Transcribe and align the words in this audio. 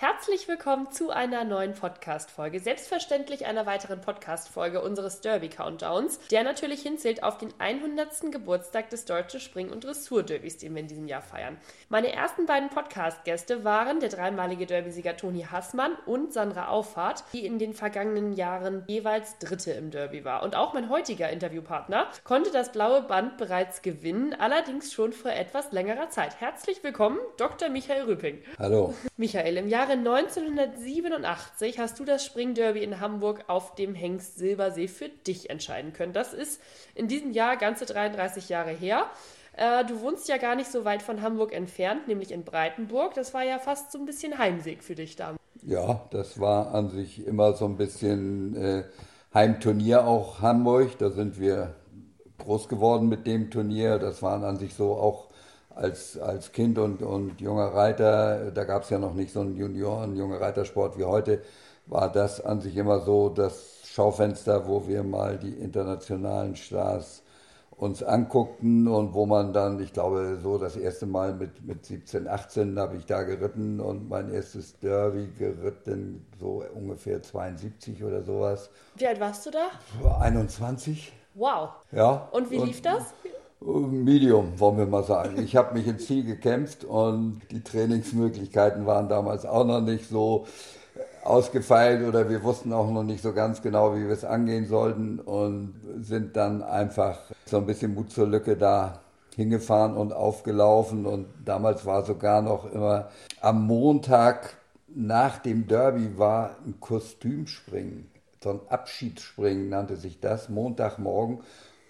Herzlich 0.00 0.46
willkommen 0.46 0.92
zu 0.92 1.10
einer 1.10 1.42
neuen 1.42 1.74
Podcast-Folge. 1.74 2.60
Selbstverständlich 2.60 3.46
einer 3.46 3.66
weiteren 3.66 4.00
Podcast-Folge 4.00 4.80
unseres 4.80 5.22
Derby-Countdowns, 5.22 6.20
der 6.30 6.44
natürlich 6.44 6.82
hinzählt 6.82 7.24
auf 7.24 7.36
den 7.36 7.52
100. 7.58 8.30
Geburtstag 8.30 8.90
des 8.90 9.06
Deutschen 9.06 9.40
Spring- 9.40 9.72
und 9.72 9.82
Dressur-Derbys, 9.82 10.58
den 10.58 10.76
wir 10.76 10.82
in 10.82 10.86
diesem 10.86 11.08
Jahr 11.08 11.20
feiern. 11.20 11.58
Meine 11.88 12.12
ersten 12.12 12.46
beiden 12.46 12.68
Podcast-Gäste 12.68 13.64
waren 13.64 13.98
der 13.98 14.10
dreimalige 14.10 14.66
Derby-Sieger 14.66 15.16
Toni 15.16 15.48
Hassmann 15.50 15.96
und 16.06 16.32
Sandra 16.32 16.68
Auffahrt, 16.68 17.24
die 17.32 17.44
in 17.44 17.58
den 17.58 17.74
vergangenen 17.74 18.34
Jahren 18.34 18.84
jeweils 18.86 19.40
Dritte 19.40 19.72
im 19.72 19.90
Derby 19.90 20.24
war. 20.24 20.44
Und 20.44 20.54
auch 20.54 20.74
mein 20.74 20.90
heutiger 20.90 21.28
Interviewpartner 21.30 22.06
konnte 22.22 22.52
das 22.52 22.70
blaue 22.70 23.02
Band 23.02 23.36
bereits 23.36 23.82
gewinnen, 23.82 24.32
allerdings 24.38 24.92
schon 24.92 25.12
vor 25.12 25.32
etwas 25.32 25.72
längerer 25.72 26.08
Zeit. 26.08 26.40
Herzlich 26.40 26.84
willkommen, 26.84 27.18
Dr. 27.36 27.68
Michael 27.68 28.02
Rüping. 28.02 28.40
Hallo. 28.60 28.94
Michael, 29.16 29.56
im 29.56 29.66
Jahre 29.88 30.00
1987 30.00 31.78
hast 31.78 31.98
du 31.98 32.04
das 32.04 32.22
Springderby 32.22 32.82
in 32.82 33.00
Hamburg 33.00 33.44
auf 33.46 33.74
dem 33.74 33.94
Hengst 33.94 34.36
Silbersee 34.36 34.86
für 34.86 35.08
dich 35.08 35.48
entscheiden 35.48 35.94
können. 35.94 36.12
Das 36.12 36.34
ist 36.34 36.60
in 36.94 37.08
diesem 37.08 37.32
Jahr 37.32 37.56
ganze 37.56 37.86
33 37.86 38.50
Jahre 38.50 38.72
her. 38.72 39.06
Äh, 39.54 39.86
du 39.86 40.02
wohnst 40.02 40.28
ja 40.28 40.36
gar 40.36 40.56
nicht 40.56 40.70
so 40.70 40.84
weit 40.84 41.00
von 41.00 41.22
Hamburg 41.22 41.54
entfernt, 41.54 42.06
nämlich 42.06 42.32
in 42.32 42.44
Breitenburg. 42.44 43.14
Das 43.14 43.32
war 43.32 43.44
ja 43.44 43.58
fast 43.58 43.90
so 43.90 43.98
ein 43.98 44.04
bisschen 44.04 44.36
Heimweg 44.36 44.84
für 44.84 44.94
dich 44.94 45.16
da. 45.16 45.36
Ja, 45.62 46.06
das 46.10 46.38
war 46.38 46.74
an 46.74 46.90
sich 46.90 47.26
immer 47.26 47.54
so 47.54 47.64
ein 47.64 47.78
bisschen 47.78 48.56
äh, 48.56 48.84
Heimturnier 49.32 50.06
auch 50.06 50.42
Hamburg. 50.42 50.98
Da 50.98 51.08
sind 51.08 51.40
wir 51.40 51.74
groß 52.36 52.68
geworden 52.68 53.08
mit 53.08 53.26
dem 53.26 53.50
Turnier. 53.50 53.98
Das 53.98 54.22
waren 54.22 54.44
an 54.44 54.58
sich 54.58 54.74
so 54.74 54.92
auch 54.92 55.27
als, 55.78 56.18
als 56.18 56.52
Kind 56.52 56.78
und, 56.78 57.02
und 57.02 57.40
junger 57.40 57.68
Reiter, 57.68 58.50
da 58.50 58.64
gab 58.64 58.82
es 58.82 58.90
ja 58.90 58.98
noch 58.98 59.14
nicht 59.14 59.32
so 59.32 59.40
einen 59.40 59.56
Junioren, 59.56 60.16
junger 60.16 60.40
Reitersport 60.40 60.98
wie 60.98 61.04
heute, 61.04 61.40
war 61.86 62.10
das 62.10 62.40
an 62.44 62.60
sich 62.60 62.76
immer 62.76 63.00
so 63.00 63.28
das 63.28 63.82
Schaufenster, 63.84 64.66
wo 64.66 64.86
wir 64.88 65.02
mal 65.02 65.38
die 65.38 65.52
internationalen 65.52 66.56
Stars 66.56 67.22
uns 67.76 68.02
anguckten 68.02 68.88
und 68.88 69.14
wo 69.14 69.24
man 69.24 69.52
dann, 69.52 69.80
ich 69.80 69.92
glaube, 69.92 70.38
so 70.42 70.58
das 70.58 70.76
erste 70.76 71.06
Mal 71.06 71.32
mit, 71.32 71.64
mit 71.64 71.86
17, 71.86 72.26
18 72.26 72.76
habe 72.76 72.96
ich 72.96 73.06
da 73.06 73.22
geritten 73.22 73.80
und 73.80 74.08
mein 74.08 74.32
erstes 74.32 74.76
Derby 74.80 75.28
geritten, 75.38 76.26
so 76.40 76.64
ungefähr 76.74 77.22
72 77.22 78.02
oder 78.02 78.22
sowas. 78.24 78.68
Wie 78.96 79.06
alt 79.06 79.20
warst 79.20 79.46
du 79.46 79.50
da? 79.52 79.68
21. 80.20 81.12
Wow. 81.34 81.70
Ja. 81.92 82.28
Und 82.32 82.50
wie 82.50 82.58
lief 82.58 82.78
und, 82.78 82.86
das? 82.86 83.14
Medium, 83.60 84.58
wollen 84.60 84.78
wir 84.78 84.86
mal 84.86 85.02
sagen. 85.02 85.42
Ich 85.42 85.56
habe 85.56 85.74
mich 85.74 85.86
ins 85.86 86.06
Ziel 86.06 86.24
gekämpft 86.24 86.84
und 86.84 87.40
die 87.50 87.62
Trainingsmöglichkeiten 87.62 88.86
waren 88.86 89.08
damals 89.08 89.44
auch 89.44 89.64
noch 89.64 89.80
nicht 89.80 90.08
so 90.08 90.46
ausgefeilt 91.24 92.06
oder 92.06 92.30
wir 92.30 92.42
wussten 92.44 92.72
auch 92.72 92.90
noch 92.90 93.02
nicht 93.02 93.20
so 93.22 93.32
ganz 93.32 93.60
genau, 93.60 93.94
wie 93.96 94.06
wir 94.06 94.12
es 94.12 94.24
angehen 94.24 94.66
sollten 94.66 95.18
und 95.18 95.74
sind 96.00 96.36
dann 96.36 96.62
einfach 96.62 97.18
so 97.46 97.58
ein 97.58 97.66
bisschen 97.66 97.94
Mut 97.94 98.12
zur 98.12 98.28
Lücke 98.28 98.56
da 98.56 99.00
hingefahren 99.34 99.96
und 99.96 100.12
aufgelaufen 100.12 101.04
und 101.04 101.26
damals 101.44 101.84
war 101.84 102.04
sogar 102.04 102.42
noch 102.42 102.72
immer 102.72 103.08
am 103.40 103.66
Montag 103.66 104.56
nach 104.86 105.38
dem 105.38 105.66
Derby 105.66 106.16
war 106.16 106.56
ein 106.64 106.80
Kostümspringen, 106.80 108.10
so 108.42 108.50
ein 108.50 108.60
Abschiedsspringen 108.68 109.68
nannte 109.68 109.96
sich 109.96 110.20
das, 110.20 110.48
Montagmorgen 110.48 111.40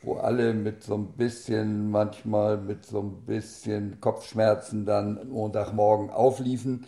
wo 0.02 0.14
alle 0.14 0.54
mit 0.54 0.82
so 0.82 0.94
ein 0.94 1.08
bisschen, 1.16 1.90
manchmal 1.90 2.56
mit 2.56 2.86
so 2.86 3.00
ein 3.00 3.24
bisschen 3.26 4.00
Kopfschmerzen 4.00 4.86
dann 4.86 5.28
Montagmorgen 5.28 6.10
aufliefen 6.10 6.86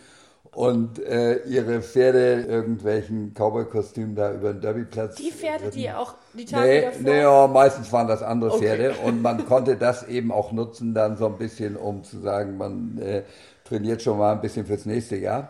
und 0.55 0.99
äh, 0.99 1.43
ihre 1.45 1.81
Pferde 1.81 2.43
irgendwelchen 2.43 3.35
Cowboy-Kostümen 3.35 4.17
da 4.17 4.33
über 4.33 4.53
den 4.53 4.61
Derbyplatz. 4.61 5.17
Die 5.17 5.31
Pferde, 5.31 5.67
ritten. 5.67 5.79
die 5.79 5.91
auch 5.91 6.15
die 6.35 6.45
Tage 6.45 6.69
nee, 6.69 6.81
davor? 6.83 7.01
Nee, 7.03 7.21
ja, 7.21 7.47
meistens 7.47 7.93
waren 7.93 8.09
das 8.09 8.23
andere 8.23 8.53
okay. 8.53 8.61
Pferde 8.61 8.95
und 9.05 9.23
man 9.23 9.47
konnte 9.49 9.77
das 9.77 10.07
eben 10.09 10.33
auch 10.33 10.53
nutzen 10.53 10.95
dann 10.95 11.17
so 11.17 11.27
ein 11.27 11.39
bisschen, 11.39 11.77
um 11.77 12.03
zu 12.03 12.19
sagen, 12.19 12.57
man 12.57 12.99
äh, 12.99 13.23
trainiert 13.65 14.03
schon 14.03 14.19
mal 14.19 14.33
ein 14.33 14.41
bisschen 14.41 14.67
fürs 14.67 14.87
nächste 14.87 15.17
Jahr. 15.17 15.49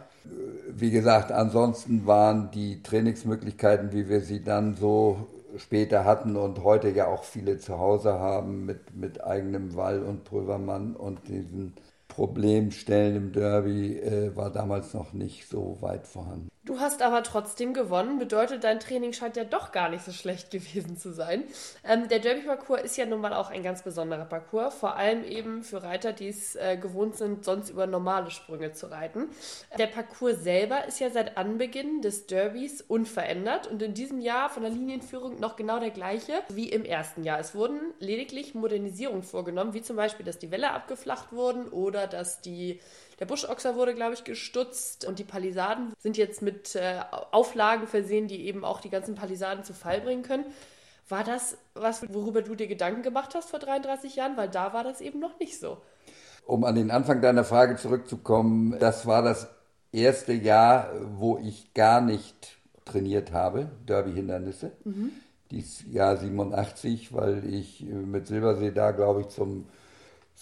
Wie 0.68 0.90
gesagt, 0.90 1.32
ansonsten 1.32 2.06
waren 2.06 2.50
die 2.52 2.82
Trainingsmöglichkeiten, 2.82 3.92
wie 3.92 4.08
wir 4.08 4.20
sie 4.20 4.44
dann 4.44 4.74
so 4.74 5.26
später 5.56 6.04
hatten 6.04 6.36
und 6.36 6.62
heute 6.64 6.90
ja 6.90 7.06
auch 7.08 7.24
viele 7.24 7.58
zu 7.58 7.78
Hause 7.78 8.14
haben 8.14 8.64
mit, 8.66 8.94
mit 8.94 9.22
eigenem 9.24 9.74
Wall 9.76 10.02
und 10.02 10.24
Prüvermann 10.24 10.96
und 10.96 11.28
diesen 11.28 11.74
Problemstellen 12.20 13.16
im 13.16 13.32
Derby 13.32 13.96
äh, 13.96 14.36
war 14.36 14.50
damals 14.50 14.92
noch 14.92 15.14
nicht 15.14 15.48
so 15.48 15.78
weit 15.80 16.06
vorhanden. 16.06 16.50
Du 16.66 16.78
hast 16.78 17.00
aber 17.00 17.22
trotzdem 17.22 17.72
gewonnen, 17.72 18.18
bedeutet, 18.18 18.64
dein 18.64 18.78
Training 18.80 19.14
scheint 19.14 19.38
ja 19.38 19.44
doch 19.44 19.72
gar 19.72 19.88
nicht 19.88 20.04
so 20.04 20.12
schlecht 20.12 20.50
gewesen 20.52 20.98
zu 20.98 21.10
sein. 21.14 21.44
Ähm, 21.82 22.08
der 22.08 22.18
Derby-Parcours 22.18 22.82
ist 22.82 22.98
ja 22.98 23.06
nun 23.06 23.22
mal 23.22 23.32
auch 23.32 23.50
ein 23.50 23.62
ganz 23.62 23.82
besonderer 23.82 24.26
Parcours, 24.26 24.74
vor 24.74 24.96
allem 24.96 25.24
eben 25.24 25.62
für 25.62 25.82
Reiter, 25.82 26.12
die 26.12 26.28
es 26.28 26.56
äh, 26.56 26.76
gewohnt 26.76 27.16
sind, 27.16 27.46
sonst 27.46 27.70
über 27.70 27.86
normale 27.86 28.30
Sprünge 28.30 28.72
zu 28.72 28.90
reiten. 28.90 29.30
Der 29.78 29.86
Parcours 29.86 30.42
selber 30.42 30.86
ist 30.86 31.00
ja 31.00 31.08
seit 31.08 31.38
Anbeginn 31.38 32.02
des 32.02 32.26
Derbys 32.26 32.82
unverändert 32.82 33.66
und 33.66 33.80
in 33.80 33.94
diesem 33.94 34.20
Jahr 34.20 34.50
von 34.50 34.62
der 34.62 34.72
Linienführung 34.72 35.40
noch 35.40 35.56
genau 35.56 35.80
der 35.80 35.90
gleiche 35.90 36.34
wie 36.50 36.68
im 36.68 36.84
ersten 36.84 37.24
Jahr. 37.24 37.40
Es 37.40 37.54
wurden 37.54 37.80
lediglich 38.00 38.54
Modernisierungen 38.54 39.22
vorgenommen, 39.22 39.72
wie 39.72 39.80
zum 39.80 39.96
Beispiel, 39.96 40.26
dass 40.26 40.38
die 40.38 40.50
Wälle 40.50 40.72
abgeflacht 40.72 41.32
wurden 41.32 41.68
oder 41.68 42.09
dass 42.10 42.42
die 42.42 42.80
der 43.20 43.26
Buschochser 43.26 43.76
wurde, 43.76 43.94
glaube 43.94 44.14
ich, 44.14 44.24
gestutzt 44.24 45.04
und 45.04 45.18
die 45.18 45.24
Palisaden 45.24 45.92
sind 45.98 46.16
jetzt 46.16 46.40
mit 46.40 46.74
äh, 46.74 47.00
Auflagen 47.30 47.86
versehen, 47.86 48.28
die 48.28 48.46
eben 48.46 48.64
auch 48.64 48.80
die 48.80 48.88
ganzen 48.88 49.14
Palisaden 49.14 49.62
zu 49.62 49.74
Fall 49.74 50.00
bringen 50.00 50.22
können. 50.22 50.46
War 51.08 51.22
das 51.22 51.58
was, 51.74 52.02
worüber 52.14 52.40
du 52.40 52.54
dir 52.54 52.66
Gedanken 52.66 53.02
gemacht 53.02 53.34
hast 53.34 53.50
vor 53.50 53.58
33 53.58 54.16
Jahren? 54.16 54.38
Weil 54.38 54.48
da 54.48 54.72
war 54.72 54.84
das 54.84 55.02
eben 55.02 55.20
noch 55.20 55.38
nicht 55.38 55.60
so. 55.60 55.78
Um 56.46 56.64
an 56.64 56.74
den 56.74 56.90
Anfang 56.90 57.20
deiner 57.20 57.44
Frage 57.44 57.76
zurückzukommen, 57.76 58.76
das 58.78 59.06
war 59.06 59.22
das 59.22 59.48
erste 59.92 60.32
Jahr, 60.32 60.90
wo 61.18 61.36
ich 61.38 61.74
gar 61.74 62.00
nicht 62.00 62.56
trainiert 62.86 63.32
habe, 63.32 63.70
Derby-Hindernisse. 63.86 64.72
Mhm. 64.84 65.10
Dies 65.50 65.84
Jahr 65.90 66.16
87, 66.16 67.12
weil 67.12 67.44
ich 67.52 67.82
mit 67.82 68.26
Silbersee 68.26 68.70
da, 68.70 68.92
glaube 68.92 69.22
ich, 69.22 69.28
zum 69.28 69.66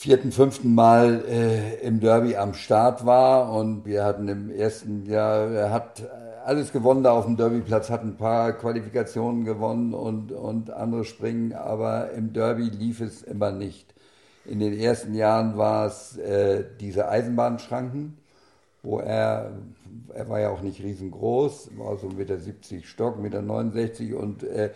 vierten, 0.00 0.30
fünften 0.30 0.76
Mal 0.76 1.24
äh, 1.28 1.84
im 1.84 1.98
Derby 1.98 2.36
am 2.36 2.54
Start 2.54 3.04
war 3.04 3.52
und 3.52 3.84
wir 3.84 4.04
hatten 4.04 4.28
im 4.28 4.48
ersten 4.48 5.04
Jahr, 5.06 5.50
er 5.50 5.72
hat 5.72 6.08
alles 6.44 6.70
gewonnen 6.70 7.02
da 7.02 7.10
auf 7.10 7.24
dem 7.24 7.36
Derbyplatz, 7.36 7.90
hat 7.90 8.04
ein 8.04 8.16
paar 8.16 8.52
Qualifikationen 8.52 9.44
gewonnen 9.44 9.94
und, 9.94 10.30
und 10.30 10.70
andere 10.70 11.04
Springen, 11.04 11.52
aber 11.52 12.12
im 12.12 12.32
Derby 12.32 12.68
lief 12.68 13.00
es 13.00 13.22
immer 13.22 13.50
nicht. 13.50 13.92
In 14.44 14.60
den 14.60 14.78
ersten 14.78 15.14
Jahren 15.14 15.58
war 15.58 15.86
es 15.86 16.16
äh, 16.16 16.64
diese 16.78 17.08
Eisenbahnschranken, 17.08 18.18
wo 18.84 19.00
er, 19.00 19.50
er 20.14 20.28
war 20.28 20.38
ja 20.38 20.50
auch 20.50 20.62
nicht 20.62 20.80
riesengroß, 20.80 21.70
war 21.76 21.96
so 21.96 22.06
1,70 22.06 22.14
Meter 22.14 22.38
Stock, 22.84 23.18
1,69 23.18 24.02
Meter 24.02 24.20
und 24.20 24.44
äh, 24.44 24.70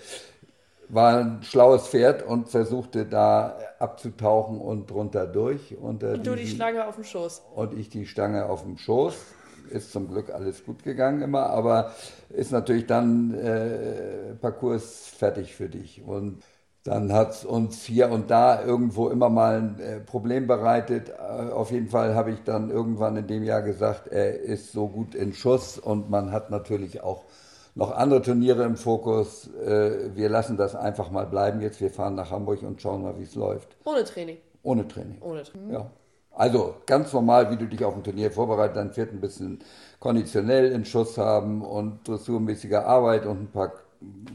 war 0.93 1.17
ein 1.17 1.43
schlaues 1.43 1.89
Pferd 1.89 2.23
und 2.23 2.51
versuchte 2.51 3.07
da 3.07 3.57
abzutauchen 3.79 4.61
und 4.61 4.91
drunter 4.91 5.27
durch. 5.27 5.77
und 6.13 6.19
du 6.19 6.37
diesen, 6.37 6.37
die 6.37 6.47
Schlange 6.49 6.87
auf 6.87 6.97
dem 6.97 7.05
Schoß. 7.05 7.43
Und 7.55 7.73
ich 7.79 7.89
die 7.89 8.07
Stange 8.07 8.47
auf 8.47 8.63
dem 8.63 8.77
Schoß. 8.77 9.15
Ist 9.71 9.91
zum 9.91 10.09
Glück 10.09 10.29
alles 10.29 10.67
gut 10.67 10.83
gegangen 10.83 11.23
immer, 11.23 11.47
aber 11.47 11.93
ist 12.29 12.53
natürlich 12.53 12.87
dann 12.87 13.33
äh, 13.33 14.35
Parcours 14.39 15.07
fertig 15.17 15.55
für 15.55 15.71
dich. 15.71 16.03
Und 16.05 16.43
dann 16.85 17.11
hat 17.13 17.31
es 17.31 17.45
uns 17.47 17.83
hier 17.85 18.11
und 18.11 18.31
da 18.31 18.63
irgendwo 18.63 19.09
immer 19.09 19.31
mal 19.31 19.59
ein 19.59 19.81
äh, 19.81 20.01
Problem 20.01 20.47
bereitet. 20.47 21.09
Äh, 21.09 21.53
auf 21.53 21.71
jeden 21.71 21.89
Fall 21.89 22.15
habe 22.15 22.33
ich 22.33 22.43
dann 22.45 22.69
irgendwann 22.69 23.17
in 23.17 23.27
dem 23.27 23.45
Jahr 23.45 23.63
gesagt, 23.63 24.09
er 24.09 24.41
ist 24.41 24.73
so 24.73 24.89
gut 24.89 25.15
in 25.15 25.33
Schuss 25.33 25.79
und 25.79 26.11
man 26.11 26.33
hat 26.33 26.51
natürlich 26.51 27.03
auch 27.03 27.25
noch 27.75 27.93
andere 27.93 28.23
Turniere 28.23 28.65
im 28.65 28.77
Fokus. 28.77 29.49
Äh, 29.55 30.15
wir 30.15 30.29
lassen 30.29 30.57
das 30.57 30.75
einfach 30.75 31.11
mal 31.11 31.27
bleiben 31.27 31.61
jetzt. 31.61 31.81
Wir 31.81 31.91
fahren 31.91 32.15
nach 32.15 32.31
Hamburg 32.31 32.63
und 32.63 32.81
schauen 32.81 33.03
mal, 33.03 33.19
wie 33.19 33.25
es 33.25 33.35
läuft. 33.35 33.77
Ohne 33.85 34.05
Training. 34.05 34.39
Ohne 34.63 34.87
Training. 34.87 35.19
Ohne 35.21 35.43
Training. 35.43 35.73
Ja. 35.73 35.91
Also 36.35 36.77
ganz 36.87 37.13
normal, 37.13 37.51
wie 37.51 37.57
du 37.57 37.67
dich 37.67 37.85
auf 37.85 37.95
ein 37.95 38.03
Turnier 38.03 38.31
vorbereitest, 38.31 38.77
dann 38.77 38.97
wird 38.97 39.13
ein 39.13 39.21
bisschen 39.21 39.59
konditionell 40.01 40.73
in 40.73 40.85
Schuss 40.85 41.19
haben 41.19 41.63
und 41.63 42.07
dressurmäßiger 42.09 42.87
Arbeit 42.87 43.27
und 43.27 43.43
ein 43.43 43.51
paar 43.51 43.73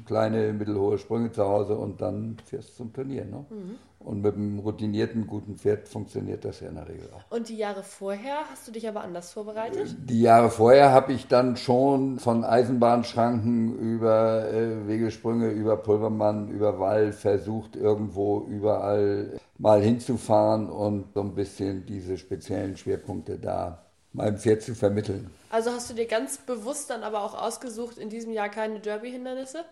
kleine, 0.05 0.53
mittelhohe 0.53 0.97
Sprünge 0.97 1.31
zu 1.31 1.43
Hause 1.43 1.77
und 1.77 2.01
dann 2.01 2.37
fährst 2.45 2.69
du 2.69 2.73
zum 2.75 2.93
Turnier. 2.93 3.25
Ne? 3.25 3.45
Mhm. 3.49 3.75
Und 3.99 4.21
mit 4.21 4.35
einem 4.35 4.59
routinierten, 4.59 5.27
guten 5.27 5.57
Pferd 5.57 5.89
funktioniert 5.89 6.45
das 6.45 6.61
ja 6.61 6.69
in 6.69 6.75
der 6.75 6.87
Regel 6.87 7.09
auch. 7.13 7.35
Und 7.35 7.49
die 7.49 7.57
Jahre 7.57 7.83
vorher 7.83 8.37
hast 8.49 8.67
du 8.67 8.71
dich 8.71 8.87
aber 8.87 9.01
anders 9.01 9.33
vorbereitet? 9.33 9.95
Die 10.05 10.21
Jahre 10.21 10.49
vorher 10.49 10.91
habe 10.91 11.11
ich 11.11 11.27
dann 11.27 11.57
schon 11.57 12.19
von 12.19 12.45
Eisenbahnschranken 12.45 13.77
über 13.77 14.47
äh, 14.49 14.87
Wegesprünge, 14.87 15.49
über 15.49 15.77
Pulvermann, 15.77 16.49
über 16.49 16.79
Wall 16.79 17.11
versucht, 17.11 17.75
irgendwo 17.75 18.45
überall 18.47 19.39
mal 19.57 19.81
hinzufahren 19.81 20.69
und 20.69 21.13
so 21.13 21.21
ein 21.21 21.35
bisschen 21.35 21.85
diese 21.85 22.17
speziellen 22.17 22.77
Schwerpunkte 22.77 23.39
da 23.39 23.86
meinem 24.13 24.37
Pferd 24.37 24.61
zu 24.61 24.75
vermitteln. 24.75 25.29
Also 25.49 25.71
hast 25.71 25.89
du 25.89 25.93
dir 25.93 26.07
ganz 26.07 26.37
bewusst 26.39 26.89
dann 26.89 27.03
aber 27.03 27.23
auch 27.23 27.41
ausgesucht, 27.41 27.97
in 27.97 28.09
diesem 28.09 28.33
Jahr 28.33 28.49
keine 28.49 28.79
Derby-Hindernisse? 28.79 29.63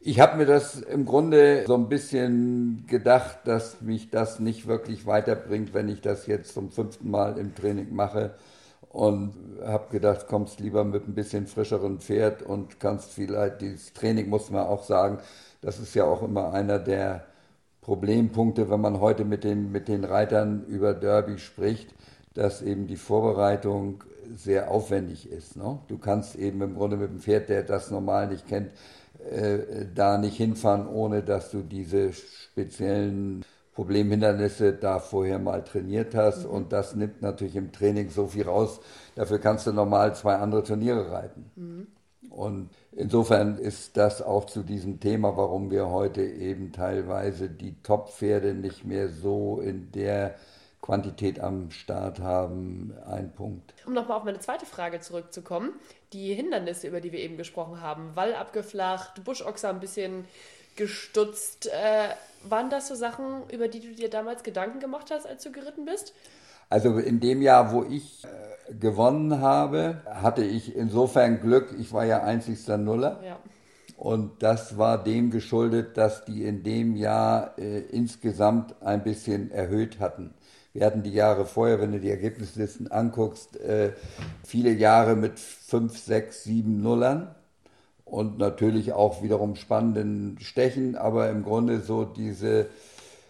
Ich 0.00 0.20
habe 0.20 0.36
mir 0.36 0.46
das 0.46 0.80
im 0.80 1.04
Grunde 1.04 1.64
so 1.66 1.74
ein 1.74 1.88
bisschen 1.88 2.84
gedacht, 2.86 3.38
dass 3.44 3.80
mich 3.80 4.10
das 4.10 4.38
nicht 4.38 4.68
wirklich 4.68 5.06
weiterbringt, 5.06 5.74
wenn 5.74 5.88
ich 5.88 6.00
das 6.00 6.26
jetzt 6.26 6.54
zum 6.54 6.70
fünften 6.70 7.10
Mal 7.10 7.36
im 7.36 7.54
Training 7.54 7.94
mache. 7.94 8.34
Und 8.90 9.34
habe 9.62 9.90
gedacht, 9.90 10.28
kommst 10.28 10.60
lieber 10.60 10.82
mit 10.82 11.06
ein 11.06 11.14
bisschen 11.14 11.46
frischeren 11.46 11.98
Pferd 11.98 12.42
und 12.42 12.80
kannst 12.80 13.10
vielleicht, 13.10 13.60
dieses 13.60 13.92
Training 13.92 14.28
muss 14.28 14.50
man 14.50 14.66
auch 14.66 14.82
sagen, 14.82 15.18
das 15.60 15.78
ist 15.78 15.94
ja 15.94 16.04
auch 16.04 16.22
immer 16.22 16.52
einer 16.52 16.78
der 16.78 17.26
Problempunkte, 17.82 18.70
wenn 18.70 18.80
man 18.80 19.00
heute 19.00 19.24
mit 19.24 19.44
den, 19.44 19.72
mit 19.72 19.88
den 19.88 20.04
Reitern 20.04 20.64
über 20.68 20.94
Derby 20.94 21.38
spricht 21.38 21.92
dass 22.34 22.62
eben 22.62 22.86
die 22.86 22.96
Vorbereitung 22.96 24.04
sehr 24.36 24.70
aufwendig 24.70 25.30
ist. 25.30 25.56
Ne? 25.56 25.78
Du 25.88 25.98
kannst 25.98 26.36
eben 26.36 26.60
im 26.62 26.74
Grunde 26.74 26.96
mit 26.96 27.10
dem 27.10 27.20
Pferd, 27.20 27.48
der 27.48 27.62
das 27.62 27.90
normal 27.90 28.28
nicht 28.28 28.46
kennt, 28.46 28.72
äh, 29.30 29.86
da 29.94 30.18
nicht 30.18 30.36
hinfahren, 30.36 30.86
ohne 30.86 31.22
dass 31.22 31.50
du 31.50 31.62
diese 31.62 32.12
speziellen 32.12 33.44
Problemhindernisse 33.74 34.72
da 34.72 34.98
vorher 34.98 35.38
mal 35.38 35.62
trainiert 35.62 36.14
hast. 36.14 36.44
Mhm. 36.44 36.50
Und 36.50 36.72
das 36.72 36.94
nimmt 36.94 37.22
natürlich 37.22 37.56
im 37.56 37.72
Training 37.72 38.10
so 38.10 38.26
viel 38.26 38.44
raus. 38.44 38.80
Dafür 39.14 39.38
kannst 39.38 39.66
du 39.66 39.72
normal 39.72 40.14
zwei 40.14 40.34
andere 40.34 40.64
Turniere 40.64 41.10
reiten. 41.10 41.50
Mhm. 41.56 41.86
Und 42.30 42.70
insofern 42.92 43.56
ist 43.58 43.96
das 43.96 44.22
auch 44.22 44.46
zu 44.46 44.62
diesem 44.62 45.00
Thema, 45.00 45.36
warum 45.36 45.70
wir 45.70 45.88
heute 45.88 46.22
eben 46.22 46.72
teilweise 46.72 47.48
die 47.48 47.80
Top-Pferde 47.82 48.54
nicht 48.54 48.84
mehr 48.84 49.08
so 49.08 49.60
in 49.60 49.90
der 49.92 50.34
Quantität 50.80 51.40
am 51.40 51.70
Start 51.70 52.20
haben, 52.20 52.94
ein 53.06 53.32
Punkt. 53.32 53.74
Um 53.86 53.92
nochmal 53.92 54.18
auf 54.18 54.24
meine 54.24 54.40
zweite 54.40 54.66
Frage 54.66 55.00
zurückzukommen, 55.00 55.72
die 56.12 56.34
Hindernisse, 56.34 56.86
über 56.88 57.00
die 57.00 57.12
wir 57.12 57.18
eben 57.20 57.36
gesprochen 57.36 57.80
haben, 57.80 58.14
Wall 58.14 58.34
abgeflacht, 58.34 59.24
Buschochser 59.24 59.70
ein 59.70 59.80
bisschen 59.80 60.24
gestutzt, 60.76 61.66
äh, 61.66 62.08
waren 62.48 62.70
das 62.70 62.88
so 62.88 62.94
Sachen, 62.94 63.42
über 63.50 63.68
die 63.68 63.80
du 63.80 63.94
dir 63.94 64.08
damals 64.08 64.42
Gedanken 64.42 64.78
gemacht 64.78 65.10
hast, 65.10 65.26
als 65.26 65.42
du 65.42 65.50
geritten 65.50 65.84
bist? 65.84 66.14
Also 66.70 66.98
in 66.98 67.20
dem 67.20 67.42
Jahr, 67.42 67.72
wo 67.72 67.84
ich 67.84 68.24
äh, 68.24 68.74
gewonnen 68.74 69.40
habe, 69.40 70.02
hatte 70.06 70.44
ich 70.44 70.76
insofern 70.76 71.40
Glück, 71.40 71.74
ich 71.78 71.92
war 71.92 72.04
ja 72.04 72.22
einzigster 72.22 72.78
Nuller. 72.78 73.20
Ja. 73.24 73.38
Und 73.96 74.44
das 74.44 74.78
war 74.78 75.02
dem 75.02 75.30
geschuldet, 75.30 75.96
dass 75.96 76.24
die 76.24 76.44
in 76.44 76.62
dem 76.62 76.94
Jahr 76.94 77.58
äh, 77.58 77.80
insgesamt 77.80 78.80
ein 78.80 79.02
bisschen 79.02 79.50
erhöht 79.50 79.98
hatten. 79.98 80.34
Wir 80.78 80.86
hatten 80.86 81.02
die 81.02 81.12
Jahre 81.12 81.44
vorher, 81.44 81.80
wenn 81.80 81.90
du 81.90 81.98
die 81.98 82.08
Ergebnislisten 82.08 82.88
anguckst, 82.92 83.56
äh, 83.56 83.90
viele 84.44 84.70
Jahre 84.70 85.16
mit 85.16 85.40
5, 85.40 85.98
6, 85.98 86.44
7 86.44 86.80
Nullern 86.80 87.34
und 88.04 88.38
natürlich 88.38 88.92
auch 88.92 89.20
wiederum 89.20 89.56
spannenden 89.56 90.38
Stechen, 90.40 90.94
aber 90.94 91.30
im 91.30 91.42
Grunde 91.42 91.80
so 91.80 92.04
diese 92.04 92.66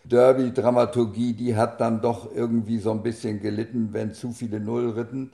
Derby-Dramaturgie, 0.05 1.33
die 1.33 1.57
hat 1.57 1.81
dann 1.81 2.03
doch 2.03 2.31
irgendwie 2.35 2.81
so 2.81 2.91
ein 2.91 3.03
bisschen 3.03 3.41
gelitten, 3.41 3.95
wenn 3.95 4.13
zu 4.13 4.33
viele 4.33 4.61
Null 4.61 4.91
ritten. 4.91 5.33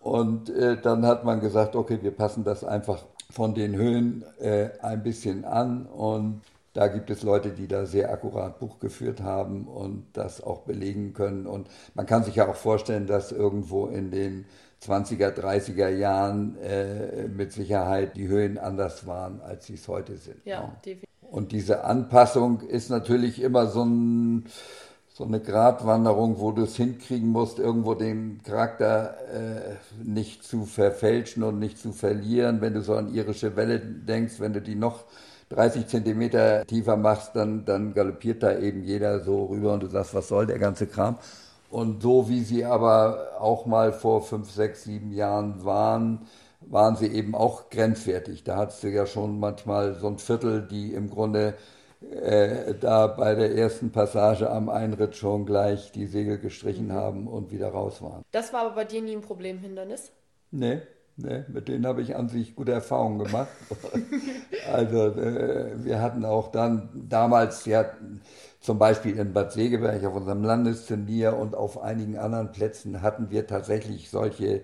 Und 0.00 0.50
äh, 0.50 0.76
dann 0.82 1.06
hat 1.06 1.22
man 1.22 1.38
gesagt, 1.38 1.76
okay, 1.76 2.00
wir 2.02 2.10
passen 2.10 2.42
das 2.42 2.64
einfach 2.64 3.04
von 3.30 3.54
den 3.54 3.76
Höhen 3.76 4.24
äh, 4.40 4.70
ein 4.82 5.04
bisschen 5.04 5.44
an 5.44 5.86
und 5.86 6.40
da 6.76 6.88
gibt 6.88 7.08
es 7.08 7.22
Leute, 7.22 7.50
die 7.50 7.68
da 7.68 7.86
sehr 7.86 8.12
akkurat 8.12 8.58
Buch 8.58 8.78
geführt 8.80 9.22
haben 9.22 9.66
und 9.66 10.04
das 10.12 10.42
auch 10.42 10.60
belegen 10.60 11.14
können. 11.14 11.46
Und 11.46 11.68
man 11.94 12.04
kann 12.04 12.22
sich 12.22 12.34
ja 12.36 12.48
auch 12.48 12.56
vorstellen, 12.56 13.06
dass 13.06 13.32
irgendwo 13.32 13.86
in 13.86 14.10
den 14.10 14.44
20er, 14.82 15.30
30er 15.30 15.88
Jahren 15.88 16.58
äh, 16.58 17.28
mit 17.28 17.52
Sicherheit 17.52 18.14
die 18.14 18.28
Höhen 18.28 18.58
anders 18.58 19.06
waren, 19.06 19.40
als 19.40 19.64
sie 19.64 19.74
es 19.74 19.88
heute 19.88 20.18
sind. 20.18 20.44
Ja, 20.44 20.60
ja. 20.60 20.76
definitiv. 20.84 21.08
Und 21.22 21.52
diese 21.52 21.84
Anpassung 21.84 22.60
ist 22.60 22.90
natürlich 22.90 23.40
immer 23.40 23.68
so, 23.68 23.82
ein, 23.82 24.44
so 25.08 25.24
eine 25.24 25.40
Gratwanderung, 25.40 26.40
wo 26.40 26.52
du 26.52 26.64
es 26.64 26.76
hinkriegen 26.76 27.30
musst, 27.30 27.58
irgendwo 27.58 27.94
den 27.94 28.42
Charakter 28.42 29.16
äh, 29.32 29.76
nicht 30.04 30.44
zu 30.44 30.66
verfälschen 30.66 31.42
und 31.42 31.58
nicht 31.58 31.78
zu 31.78 31.92
verlieren. 31.92 32.60
Wenn 32.60 32.74
du 32.74 32.82
so 32.82 32.94
an 32.94 33.14
irische 33.14 33.56
Welle 33.56 33.80
denkst, 33.80 34.40
wenn 34.40 34.52
du 34.52 34.60
die 34.60 34.74
noch 34.74 35.04
30 35.50 35.86
Zentimeter 35.86 36.66
tiefer 36.66 36.96
machst, 36.96 37.36
dann, 37.36 37.64
dann 37.64 37.94
galoppiert 37.94 38.42
da 38.42 38.58
eben 38.58 38.82
jeder 38.82 39.20
so 39.20 39.46
rüber 39.46 39.72
und 39.72 39.82
du 39.82 39.86
sagst, 39.86 40.14
was 40.14 40.28
soll 40.28 40.46
der 40.46 40.58
ganze 40.58 40.86
Kram? 40.86 41.18
Und 41.70 42.02
so 42.02 42.28
wie 42.28 42.42
sie 42.42 42.64
aber 42.64 43.32
auch 43.38 43.66
mal 43.66 43.92
vor 43.92 44.22
fünf, 44.22 44.50
sechs, 44.50 44.84
sieben 44.84 45.12
Jahren 45.12 45.64
waren, 45.64 46.26
waren 46.60 46.96
sie 46.96 47.08
eben 47.08 47.34
auch 47.34 47.70
grenzwertig. 47.70 48.44
Da 48.44 48.56
hattest 48.56 48.82
du 48.82 48.88
ja 48.88 49.06
schon 49.06 49.38
manchmal 49.38 49.94
so 49.94 50.08
ein 50.08 50.18
Viertel, 50.18 50.62
die 50.62 50.94
im 50.94 51.10
Grunde 51.10 51.54
äh, 52.10 52.74
da 52.74 53.06
bei 53.06 53.34
der 53.34 53.54
ersten 53.54 53.90
Passage 53.90 54.50
am 54.50 54.68
Einritt 54.68 55.16
schon 55.16 55.46
gleich 55.46 55.92
die 55.92 56.06
Segel 56.06 56.38
gestrichen 56.38 56.92
haben 56.92 57.26
und 57.26 57.50
wieder 57.50 57.68
raus 57.68 58.02
waren. 58.02 58.22
Das 58.32 58.52
war 58.52 58.62
aber 58.66 58.74
bei 58.74 58.84
dir 58.84 59.02
nie 59.02 59.16
ein 59.16 59.22
Problemhindernis? 59.22 60.12
Nee. 60.50 60.82
Ne, 61.18 61.46
mit 61.48 61.68
denen 61.68 61.86
habe 61.86 62.02
ich 62.02 62.14
an 62.14 62.28
sich 62.28 62.54
gute 62.54 62.72
Erfahrungen 62.72 63.18
gemacht. 63.20 63.48
also 64.72 65.06
äh, 65.06 65.72
wir 65.82 66.02
hatten 66.02 66.26
auch 66.26 66.50
dann 66.50 66.90
damals, 67.08 67.66
hatten 67.66 68.20
zum 68.60 68.78
Beispiel 68.78 69.18
in 69.18 69.32
Bad 69.32 69.52
Segeberg 69.52 70.04
auf 70.04 70.14
unserem 70.14 70.44
Landesturnier 70.44 71.34
und 71.36 71.54
auf 71.54 71.80
einigen 71.80 72.18
anderen 72.18 72.52
Plätzen 72.52 73.00
hatten 73.00 73.30
wir 73.30 73.46
tatsächlich 73.46 74.10
solche 74.10 74.62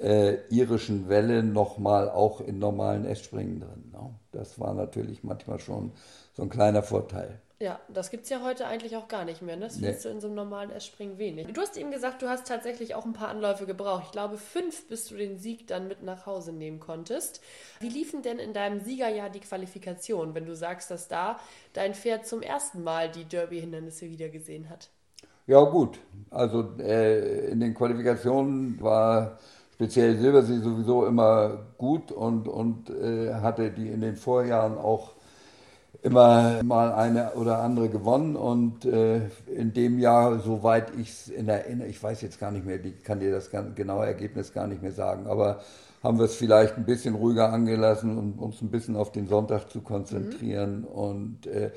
äh, 0.00 0.38
irischen 0.50 1.08
Wellen 1.08 1.52
nochmal 1.52 2.10
auch 2.10 2.40
in 2.40 2.58
normalen 2.58 3.04
Essspringen 3.04 3.60
drin. 3.60 3.92
Ne? 3.92 4.10
Das 4.32 4.58
war 4.58 4.74
natürlich 4.74 5.22
manchmal 5.22 5.60
schon 5.60 5.92
so 6.32 6.42
ein 6.42 6.50
kleiner 6.50 6.82
Vorteil. 6.82 7.40
Ja, 7.64 7.80
das 7.88 8.10
gibt 8.10 8.24
es 8.24 8.28
ja 8.28 8.42
heute 8.42 8.66
eigentlich 8.66 8.94
auch 8.94 9.08
gar 9.08 9.24
nicht 9.24 9.40
mehr. 9.40 9.56
Ne? 9.56 9.64
Das 9.64 9.76
nee. 9.76 9.86
findest 9.86 10.04
du 10.04 10.08
in 10.10 10.20
so 10.20 10.26
einem 10.26 10.36
normalen 10.36 10.68
S-Springen 10.68 11.16
wenig. 11.16 11.46
Du 11.46 11.62
hast 11.62 11.78
eben 11.78 11.90
gesagt, 11.90 12.20
du 12.20 12.28
hast 12.28 12.46
tatsächlich 12.46 12.94
auch 12.94 13.06
ein 13.06 13.14
paar 13.14 13.28
Anläufe 13.28 13.64
gebraucht. 13.64 14.02
Ich 14.04 14.12
glaube, 14.12 14.36
fünf, 14.36 14.86
bis 14.86 15.06
du 15.06 15.14
den 15.14 15.38
Sieg 15.38 15.66
dann 15.66 15.88
mit 15.88 16.02
nach 16.02 16.26
Hause 16.26 16.52
nehmen 16.52 16.78
konntest. 16.78 17.40
Wie 17.80 17.88
liefen 17.88 18.20
denn 18.20 18.38
in 18.38 18.52
deinem 18.52 18.80
Siegerjahr 18.80 19.30
die 19.30 19.40
Qualifikationen, 19.40 20.34
wenn 20.34 20.44
du 20.44 20.54
sagst, 20.54 20.90
dass 20.90 21.08
da 21.08 21.40
dein 21.72 21.94
Pferd 21.94 22.26
zum 22.26 22.42
ersten 22.42 22.84
Mal 22.84 23.10
die 23.10 23.24
Derby-Hindernisse 23.24 24.10
wieder 24.10 24.28
gesehen 24.28 24.68
hat? 24.68 24.90
Ja, 25.46 25.62
gut. 25.62 25.98
Also 26.28 26.70
äh, 26.80 27.48
in 27.48 27.60
den 27.60 27.72
Qualifikationen 27.72 28.78
war 28.82 29.38
speziell 29.72 30.18
Silbersee 30.18 30.58
sowieso 30.58 31.06
immer 31.06 31.64
gut 31.78 32.12
und, 32.12 32.46
und 32.46 32.90
äh, 32.90 33.32
hatte 33.32 33.70
die 33.70 33.88
in 33.88 34.02
den 34.02 34.16
Vorjahren 34.16 34.76
auch 34.76 35.14
immer 36.02 36.62
mal 36.62 36.92
eine 36.92 37.32
oder 37.34 37.58
andere 37.58 37.88
gewonnen 37.88 38.36
und 38.36 38.84
äh, 38.84 39.22
in 39.46 39.72
dem 39.72 39.98
Jahr, 39.98 40.38
soweit 40.38 40.92
ich 40.98 41.10
es 41.10 41.28
in 41.28 41.48
Erinnerung, 41.48 41.90
ich 41.90 42.02
weiß 42.02 42.20
jetzt 42.22 42.38
gar 42.38 42.50
nicht 42.50 42.66
mehr, 42.66 42.84
ich 42.84 43.02
kann 43.02 43.20
dir 43.20 43.30
das 43.30 43.50
genaue 43.74 44.06
Ergebnis 44.06 44.52
gar 44.52 44.66
nicht 44.66 44.82
mehr 44.82 44.92
sagen, 44.92 45.26
aber 45.26 45.60
haben 46.04 46.18
wir 46.18 46.26
es 46.26 46.34
vielleicht 46.34 46.76
ein 46.76 46.84
bisschen 46.84 47.14
ruhiger 47.14 47.50
angelassen, 47.50 48.18
um 48.18 48.38
uns 48.38 48.60
ein 48.60 48.70
bisschen 48.70 48.94
auf 48.94 49.10
den 49.10 49.26
Sonntag 49.26 49.70
zu 49.70 49.80
konzentrieren. 49.80 50.80
Mhm. 50.80 50.84
Und 50.84 51.46
äh, 51.46 51.70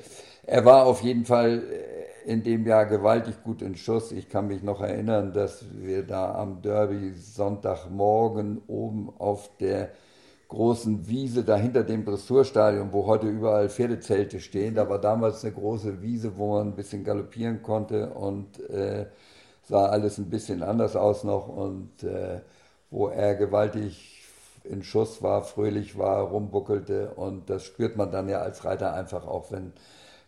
er 0.44 0.64
war 0.66 0.84
auf 0.84 1.00
jeden 1.00 1.24
Fall 1.24 1.62
äh, 1.62 2.30
in 2.30 2.42
dem 2.42 2.66
Jahr 2.66 2.84
gewaltig 2.84 3.42
gut 3.42 3.62
in 3.62 3.74
Schuss. 3.74 4.12
Ich 4.12 4.28
kann 4.28 4.48
mich 4.48 4.62
noch 4.62 4.82
erinnern, 4.82 5.32
dass 5.32 5.64
wir 5.72 6.02
da 6.02 6.34
am 6.34 6.60
Derby 6.60 7.14
Sonntagmorgen 7.14 8.60
oben 8.66 9.08
auf 9.18 9.50
der 9.56 9.88
großen 10.48 11.06
Wiese 11.08 11.44
da 11.44 11.56
hinter 11.56 11.84
dem 11.84 12.04
Dressurstadion, 12.04 12.92
wo 12.92 13.06
heute 13.06 13.26
überall 13.28 13.68
Pferdezelte 13.68 14.40
stehen. 14.40 14.74
Da 14.74 14.88
war 14.88 14.98
damals 14.98 15.44
eine 15.44 15.54
große 15.54 16.02
Wiese, 16.02 16.36
wo 16.36 16.54
man 16.54 16.68
ein 16.68 16.76
bisschen 16.76 17.04
galoppieren 17.04 17.62
konnte 17.62 18.10
und 18.10 18.58
äh, 18.70 19.06
sah 19.64 19.86
alles 19.86 20.18
ein 20.18 20.30
bisschen 20.30 20.62
anders 20.62 20.96
aus 20.96 21.24
noch 21.24 21.48
und 21.48 22.02
äh, 22.02 22.40
wo 22.90 23.08
er 23.08 23.34
gewaltig 23.34 24.24
in 24.64 24.82
Schuss 24.82 25.22
war, 25.22 25.42
fröhlich 25.42 25.98
war, 25.98 26.22
rumbuckelte 26.22 27.12
und 27.14 27.50
das 27.50 27.64
spürt 27.64 27.96
man 27.96 28.10
dann 28.10 28.28
ja 28.28 28.40
als 28.40 28.64
Reiter 28.64 28.94
einfach 28.94 29.26
auch, 29.26 29.50
wenn, 29.52 29.72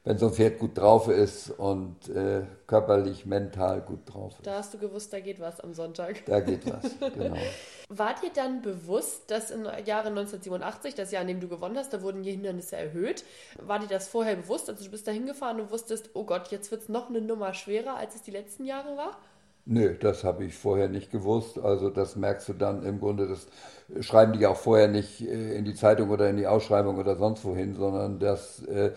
wenn 0.02 0.16
so 0.16 0.28
ein 0.28 0.32
Pferd 0.32 0.58
gut 0.58 0.78
drauf 0.78 1.08
ist 1.08 1.50
und 1.50 2.08
äh, 2.08 2.42
körperlich, 2.66 3.26
mental 3.26 3.82
gut 3.82 4.00
drauf 4.06 4.32
ist. 4.38 4.46
Da 4.46 4.58
hast 4.58 4.72
du 4.72 4.78
gewusst, 4.78 5.12
da 5.12 5.20
geht 5.20 5.40
was 5.40 5.60
am 5.60 5.74
Sonntag. 5.74 6.24
Da 6.24 6.40
geht 6.40 6.64
was, 6.66 6.98
genau. 7.14 7.36
War 7.88 8.14
dir 8.14 8.30
dann 8.34 8.62
bewusst, 8.62 9.30
dass 9.30 9.50
im 9.50 9.64
Jahre 9.64 10.08
1987, 10.08 10.94
das 10.94 11.10
Jahr, 11.10 11.22
in 11.22 11.28
dem 11.28 11.40
du 11.40 11.48
gewonnen 11.48 11.76
hast, 11.76 11.92
da 11.92 12.00
wurden 12.00 12.22
die 12.22 12.30
Hindernisse 12.30 12.76
erhöht? 12.76 13.24
War 13.60 13.78
dir 13.78 13.88
das 13.88 14.08
vorher 14.08 14.36
bewusst? 14.36 14.70
Also 14.70 14.84
du 14.84 14.90
bist 14.90 15.06
da 15.06 15.12
hingefahren 15.12 15.60
und 15.60 15.70
wusstest, 15.70 16.10
oh 16.14 16.24
Gott, 16.24 16.48
jetzt 16.48 16.70
wird 16.70 16.82
es 16.82 16.88
noch 16.88 17.10
eine 17.10 17.20
Nummer 17.20 17.52
schwerer, 17.52 17.96
als 17.96 18.14
es 18.14 18.22
die 18.22 18.30
letzten 18.30 18.64
Jahre 18.64 18.96
war? 18.96 19.18
Nö, 19.66 19.94
das 19.94 20.24
habe 20.24 20.44
ich 20.44 20.54
vorher 20.54 20.88
nicht 20.88 21.12
gewusst. 21.12 21.58
Also 21.58 21.90
das 21.90 22.16
merkst 22.16 22.48
du 22.48 22.54
dann 22.54 22.84
im 22.84 22.98
Grunde, 22.98 23.28
das 23.28 23.46
schreiben 24.04 24.32
die 24.32 24.46
auch 24.46 24.56
vorher 24.56 24.88
nicht 24.88 25.20
äh, 25.20 25.54
in 25.54 25.64
die 25.64 25.74
Zeitung 25.74 26.10
oder 26.10 26.30
in 26.30 26.38
die 26.38 26.46
Ausschreibung 26.46 26.98
oder 26.98 27.16
sonst 27.16 27.44
wohin, 27.44 27.74
sondern 27.74 28.18
das 28.18 28.64
äh, 28.64 28.92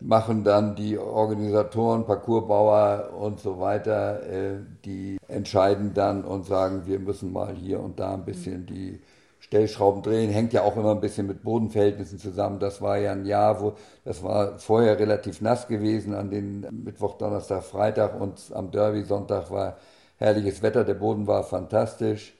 machen 0.00 0.44
dann 0.44 0.74
die 0.74 0.98
Organisatoren, 0.98 2.04
Parcoursbauer 2.04 3.10
und 3.18 3.40
so 3.40 3.60
weiter, 3.60 4.22
äh, 4.26 4.58
die 4.84 5.18
entscheiden 5.28 5.94
dann 5.94 6.24
und 6.24 6.46
sagen, 6.46 6.82
wir 6.86 6.98
müssen 6.98 7.32
mal 7.32 7.54
hier 7.54 7.80
und 7.80 7.98
da 7.98 8.14
ein 8.14 8.24
bisschen 8.24 8.66
die 8.66 9.00
Stellschrauben 9.40 10.02
drehen. 10.02 10.30
Hängt 10.30 10.52
ja 10.52 10.62
auch 10.62 10.76
immer 10.76 10.90
ein 10.92 11.00
bisschen 11.00 11.26
mit 11.26 11.42
Bodenverhältnissen 11.42 12.18
zusammen. 12.18 12.58
Das 12.58 12.82
war 12.82 12.98
ja 12.98 13.12
ein 13.12 13.24
Jahr, 13.26 13.60
wo 13.60 13.74
das 14.04 14.22
war 14.22 14.58
vorher 14.58 14.98
relativ 14.98 15.40
nass 15.40 15.68
gewesen 15.68 16.14
an 16.14 16.30
den 16.30 16.66
Mittwoch, 16.84 17.16
Donnerstag, 17.16 17.62
Freitag 17.62 18.20
und 18.20 18.40
am 18.52 18.70
Derby 18.70 19.02
Sonntag 19.02 19.50
war 19.50 19.76
herrliches 20.18 20.62
Wetter, 20.62 20.84
der 20.84 20.94
Boden 20.94 21.26
war 21.26 21.44
fantastisch 21.44 22.35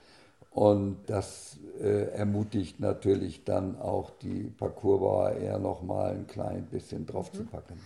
und 0.57 0.97
das 1.07 1.59
äh, 1.83 2.09
ermutigt 2.13 2.81
natürlich 2.81 3.45
dann 3.45 3.79
auch 3.79 4.09
die 4.23 4.45
Parcoursbauer 4.59 5.33
eher 5.33 5.59
noch 5.59 5.83
mal 5.83 6.13
ein 6.13 6.27
klein 6.27 6.65
bisschen 6.71 7.05
drauf 7.05 7.31
mhm. 7.31 7.37
zu 7.37 7.45
packen. 7.45 7.79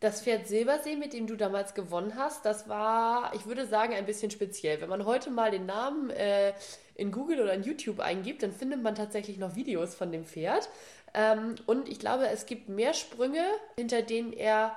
Das 0.00 0.20
Pferd 0.22 0.48
Silbersee, 0.48 0.96
mit 0.96 1.12
dem 1.12 1.28
du 1.28 1.36
damals 1.36 1.72
gewonnen 1.72 2.16
hast, 2.16 2.44
das 2.44 2.68
war, 2.68 3.32
ich 3.36 3.46
würde 3.46 3.64
sagen, 3.64 3.94
ein 3.94 4.06
bisschen 4.06 4.32
speziell. 4.32 4.80
Wenn 4.80 4.88
man 4.88 5.04
heute 5.04 5.30
mal 5.30 5.52
den 5.52 5.66
Namen 5.66 6.10
äh, 6.10 6.52
in 6.96 7.12
Google 7.12 7.40
oder 7.42 7.54
in 7.54 7.62
YouTube 7.62 8.00
eingibt, 8.00 8.42
dann 8.42 8.50
findet 8.50 8.82
man 8.82 8.96
tatsächlich 8.96 9.38
noch 9.38 9.54
Videos 9.54 9.94
von 9.94 10.10
dem 10.10 10.24
Pferd. 10.24 10.68
Ähm, 11.14 11.54
und 11.66 11.88
ich 11.88 12.00
glaube, 12.00 12.26
es 12.26 12.44
gibt 12.46 12.68
mehr 12.68 12.92
Sprünge, 12.92 13.44
hinter 13.76 14.02
denen 14.02 14.32
er 14.32 14.74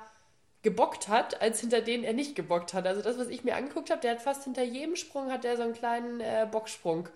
gebockt 0.63 1.09
hat, 1.09 1.41
als 1.41 1.59
hinter 1.59 1.81
denen 1.81 2.03
er 2.03 2.13
nicht 2.13 2.35
gebockt 2.35 2.73
hat. 2.73 2.87
Also 2.87 3.01
das, 3.01 3.17
was 3.19 3.27
ich 3.27 3.43
mir 3.43 3.55
angeguckt 3.55 3.91
habe, 3.91 4.01
der 4.01 4.11
hat 4.11 4.21
fast 4.21 4.45
hinter 4.45 4.63
jedem 4.63 4.95
Sprung 4.95 5.31
hat 5.31 5.43
der 5.43 5.57
so 5.57 5.63
einen 5.63 5.73
kleinen 5.73 6.21
äh, 6.21 6.47
Bocksprung 6.49 7.09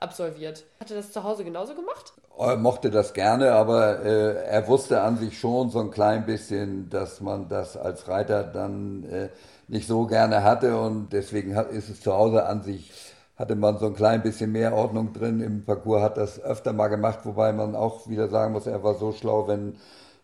absolviert. 0.00 0.64
Hat 0.80 0.90
er 0.90 0.96
das 0.96 1.12
zu 1.12 1.22
Hause 1.22 1.44
genauso 1.44 1.74
gemacht? 1.74 2.12
Er 2.38 2.56
mochte 2.56 2.90
das 2.90 3.14
gerne, 3.14 3.52
aber 3.52 4.04
äh, 4.04 4.44
er 4.44 4.66
wusste 4.68 5.00
an 5.02 5.16
sich 5.16 5.38
schon 5.38 5.70
so 5.70 5.80
ein 5.80 5.90
klein 5.90 6.26
bisschen, 6.26 6.90
dass 6.90 7.20
man 7.20 7.48
das 7.48 7.76
als 7.76 8.08
Reiter 8.08 8.44
dann 8.44 9.04
äh, 9.04 9.28
nicht 9.68 9.86
so 9.86 10.06
gerne 10.06 10.42
hatte 10.42 10.78
und 10.78 11.12
deswegen 11.12 11.54
hat, 11.54 11.70
ist 11.70 11.88
es 11.88 12.00
zu 12.00 12.12
Hause 12.12 12.46
an 12.46 12.62
sich 12.62 12.90
hatte 13.36 13.54
man 13.54 13.78
so 13.78 13.86
ein 13.86 13.94
klein 13.94 14.22
bisschen 14.22 14.50
mehr 14.50 14.74
Ordnung 14.74 15.12
drin. 15.12 15.40
Im 15.40 15.64
Parcours 15.64 16.02
hat 16.02 16.16
das 16.16 16.40
öfter 16.40 16.72
mal 16.72 16.88
gemacht, 16.88 17.20
wobei 17.24 17.52
man 17.52 17.76
auch 17.76 18.08
wieder 18.08 18.28
sagen 18.28 18.54
muss, 18.54 18.66
er 18.66 18.82
war 18.82 18.94
so 18.94 19.12
schlau, 19.12 19.46
wenn 19.46 19.76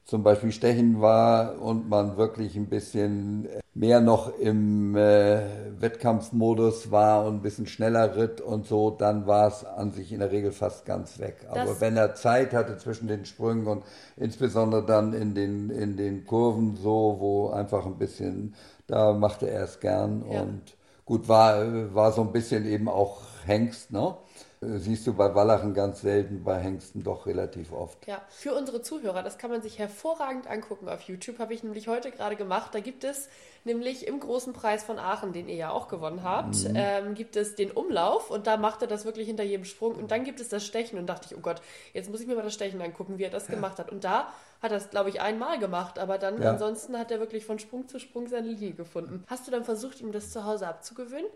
zum 0.04 0.22
Beispiel 0.22 0.52
Stechen 0.52 1.00
war 1.00 1.60
und 1.60 1.88
man 1.88 2.16
wirklich 2.16 2.56
ein 2.56 2.66
bisschen 2.66 3.48
mehr 3.74 4.00
noch 4.00 4.38
im 4.38 4.94
äh, 4.96 5.40
Wettkampfmodus 5.80 6.90
war 6.90 7.24
und 7.24 7.36
ein 7.36 7.42
bisschen 7.42 7.66
schneller 7.66 8.16
ritt 8.16 8.40
und 8.40 8.66
so, 8.66 8.90
dann 8.90 9.26
war 9.26 9.48
es 9.48 9.64
an 9.64 9.92
sich 9.92 10.12
in 10.12 10.20
der 10.20 10.30
Regel 10.30 10.52
fast 10.52 10.84
ganz 10.84 11.18
weg. 11.18 11.46
Das 11.48 11.56
Aber 11.56 11.80
wenn 11.80 11.96
er 11.96 12.14
Zeit 12.14 12.52
hatte 12.52 12.76
zwischen 12.76 13.08
den 13.08 13.24
Sprüngen 13.24 13.66
und 13.66 13.84
insbesondere 14.16 14.84
dann 14.84 15.14
in 15.14 15.34
den, 15.34 15.70
in 15.70 15.96
den 15.96 16.26
Kurven 16.26 16.76
so, 16.76 17.16
wo 17.18 17.50
einfach 17.50 17.86
ein 17.86 17.96
bisschen, 17.96 18.54
da 18.86 19.14
machte 19.14 19.48
er 19.48 19.64
es 19.64 19.80
gern 19.80 20.24
ja. 20.30 20.42
und 20.42 20.76
gut, 21.06 21.28
war, 21.28 21.94
war 21.94 22.12
so 22.12 22.22
ein 22.22 22.32
bisschen 22.32 22.66
eben 22.66 22.88
auch 22.88 23.22
Hengst, 23.46 23.90
ne? 23.90 24.14
Siehst 24.62 25.06
du 25.08 25.12
bei 25.12 25.34
Wallachen 25.34 25.74
ganz 25.74 26.02
selten, 26.02 26.44
bei 26.44 26.58
Hengsten 26.58 27.02
doch 27.02 27.26
relativ 27.26 27.72
oft. 27.72 28.06
Ja, 28.06 28.22
für 28.28 28.54
unsere 28.54 28.80
Zuhörer, 28.80 29.22
das 29.24 29.36
kann 29.36 29.50
man 29.50 29.60
sich 29.60 29.78
hervorragend 29.78 30.48
angucken 30.48 30.88
auf 30.88 31.02
YouTube, 31.02 31.40
habe 31.40 31.52
ich 31.52 31.64
nämlich 31.64 31.88
heute 31.88 32.12
gerade 32.12 32.36
gemacht. 32.36 32.72
Da 32.72 32.78
gibt 32.78 33.02
es 33.02 33.28
nämlich 33.64 34.06
im 34.06 34.20
großen 34.20 34.52
Preis 34.52 34.84
von 34.84 35.00
Aachen, 35.00 35.32
den 35.32 35.48
ihr 35.48 35.56
ja 35.56 35.70
auch 35.70 35.88
gewonnen 35.88 36.22
habt, 36.22 36.68
mhm. 36.68 36.74
ähm, 36.76 37.14
gibt 37.14 37.34
es 37.36 37.56
den 37.56 37.72
Umlauf 37.72 38.30
und 38.30 38.46
da 38.46 38.56
macht 38.56 38.82
er 38.82 38.88
das 38.88 39.04
wirklich 39.04 39.26
hinter 39.26 39.42
jedem 39.42 39.64
Sprung 39.64 39.96
und 39.96 40.12
dann 40.12 40.22
gibt 40.22 40.40
es 40.40 40.48
das 40.48 40.64
Stechen 40.64 40.98
und 40.98 41.06
dachte 41.06 41.26
ich, 41.30 41.36
oh 41.36 41.40
Gott, 41.40 41.60
jetzt 41.92 42.08
muss 42.10 42.20
ich 42.20 42.28
mir 42.28 42.36
mal 42.36 42.42
das 42.42 42.54
Stechen 42.54 42.80
angucken, 42.80 43.18
wie 43.18 43.24
er 43.24 43.30
das 43.30 43.48
ja. 43.48 43.54
gemacht 43.54 43.78
hat. 43.78 43.90
Und 43.90 44.04
da 44.04 44.28
hat 44.62 44.70
er 44.70 44.76
es, 44.76 44.90
glaube 44.90 45.10
ich, 45.10 45.20
einmal 45.20 45.58
gemacht, 45.58 45.98
aber 45.98 46.18
dann 46.18 46.40
ja. 46.40 46.50
ansonsten 46.50 46.96
hat 46.96 47.10
er 47.10 47.18
wirklich 47.18 47.44
von 47.44 47.58
Sprung 47.58 47.88
zu 47.88 47.98
Sprung 47.98 48.28
seine 48.28 48.48
Linie 48.48 48.74
gefunden. 48.74 49.24
Hast 49.26 49.46
du 49.46 49.50
dann 49.50 49.64
versucht, 49.64 50.00
ihm 50.00 50.12
das 50.12 50.30
zu 50.30 50.44
Hause 50.44 50.68
abzugewöhnen? 50.68 51.30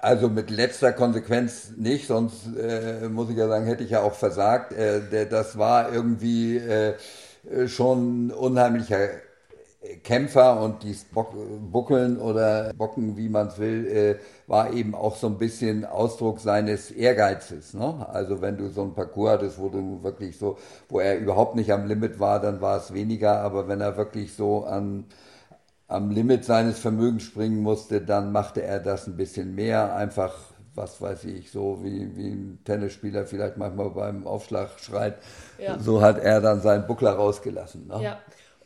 Also 0.00 0.28
mit 0.30 0.50
letzter 0.50 0.92
Konsequenz 0.92 1.72
nicht, 1.76 2.06
sonst 2.06 2.46
äh, 2.56 3.08
muss 3.08 3.28
ich 3.28 3.36
ja 3.36 3.48
sagen, 3.48 3.66
hätte 3.66 3.84
ich 3.84 3.90
ja 3.90 4.00
auch 4.00 4.14
versagt. 4.14 4.72
Äh, 4.72 5.02
der, 5.10 5.26
das 5.26 5.58
war 5.58 5.92
irgendwie 5.92 6.56
äh, 6.56 6.94
schon 7.66 8.28
ein 8.28 8.30
unheimlicher 8.32 9.08
Kämpfer 10.02 10.60
und 10.62 10.82
dies 10.82 11.04
Bock, 11.04 11.34
Buckeln 11.70 12.18
oder 12.18 12.72
Bocken, 12.74 13.16
wie 13.16 13.28
man 13.28 13.48
es 13.48 13.58
will, 13.58 13.86
äh, 13.86 14.16
war 14.48 14.72
eben 14.72 14.94
auch 14.94 15.16
so 15.16 15.28
ein 15.28 15.38
bisschen 15.38 15.84
Ausdruck 15.84 16.40
seines 16.40 16.90
Ehrgeizes. 16.90 17.74
Ne? 17.74 18.06
Also 18.10 18.40
wenn 18.40 18.56
du 18.56 18.68
so 18.70 18.82
ein 18.82 18.94
Parcours 18.94 19.32
hattest, 19.32 19.58
wo 19.58 19.68
du 19.68 20.02
wirklich 20.02 20.38
so, 20.38 20.58
wo 20.88 21.00
er 21.00 21.18
überhaupt 21.18 21.56
nicht 21.56 21.70
am 21.72 21.86
Limit 21.86 22.18
war, 22.20 22.40
dann 22.40 22.60
war 22.60 22.78
es 22.78 22.92
weniger, 22.92 23.40
aber 23.40 23.68
wenn 23.68 23.80
er 23.80 23.96
wirklich 23.96 24.34
so 24.34 24.64
an 24.64 25.04
am 25.88 26.10
Limit 26.10 26.44
seines 26.44 26.78
Vermögens 26.78 27.24
springen 27.24 27.62
musste, 27.62 28.02
dann 28.02 28.30
machte 28.30 28.62
er 28.62 28.78
das 28.78 29.06
ein 29.06 29.16
bisschen 29.16 29.54
mehr, 29.54 29.96
einfach, 29.96 30.34
was 30.74 31.00
weiß 31.00 31.24
ich, 31.24 31.50
so 31.50 31.82
wie, 31.82 32.14
wie 32.14 32.28
ein 32.28 32.58
Tennisspieler 32.64 33.24
vielleicht 33.24 33.56
manchmal 33.56 33.90
beim 33.90 34.26
Aufschlag 34.26 34.78
schreit. 34.78 35.18
Ja. 35.58 35.78
So 35.78 36.02
hat 36.02 36.18
er 36.18 36.42
dann 36.42 36.60
seinen 36.60 36.86
Buckler 36.86 37.12
rausgelassen. 37.12 37.88
Ne? 37.88 38.02
Ja. 38.02 38.18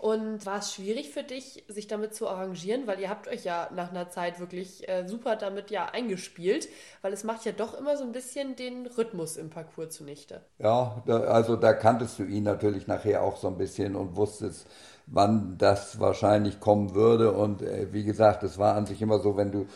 Und 0.02 0.44
war 0.46 0.58
es 0.58 0.74
schwierig 0.74 1.10
für 1.10 1.22
dich, 1.22 1.62
sich 1.68 1.86
damit 1.86 2.12
zu 2.12 2.26
arrangieren? 2.26 2.88
Weil 2.88 2.98
ihr 2.98 3.08
habt 3.08 3.28
euch 3.28 3.44
ja 3.44 3.70
nach 3.72 3.90
einer 3.90 4.10
Zeit 4.10 4.40
wirklich 4.40 4.88
äh, 4.88 5.06
super 5.06 5.36
damit 5.36 5.70
ja 5.70 5.84
eingespielt, 5.84 6.68
weil 7.02 7.12
es 7.12 7.22
macht 7.22 7.44
ja 7.44 7.52
doch 7.52 7.78
immer 7.78 7.96
so 7.96 8.02
ein 8.02 8.10
bisschen 8.10 8.56
den 8.56 8.88
Rhythmus 8.88 9.36
im 9.36 9.48
Parcours 9.48 9.94
zunichte. 9.94 10.40
Ja, 10.58 11.00
da, 11.06 11.20
also 11.20 11.54
da 11.54 11.72
kanntest 11.72 12.18
du 12.18 12.24
ihn 12.24 12.42
natürlich 12.42 12.88
nachher 12.88 13.22
auch 13.22 13.36
so 13.36 13.46
ein 13.46 13.58
bisschen 13.58 13.94
und 13.94 14.16
wusstest, 14.16 14.66
wann 15.06 15.56
das 15.58 16.00
wahrscheinlich 16.00 16.60
kommen 16.60 16.94
würde. 16.94 17.32
Und 17.32 17.62
äh, 17.62 17.92
wie 17.92 18.04
gesagt, 18.04 18.42
es 18.42 18.58
war 18.58 18.74
an 18.74 18.86
sich 18.86 19.02
immer 19.02 19.18
so, 19.18 19.36
wenn 19.36 19.52
du 19.52 19.66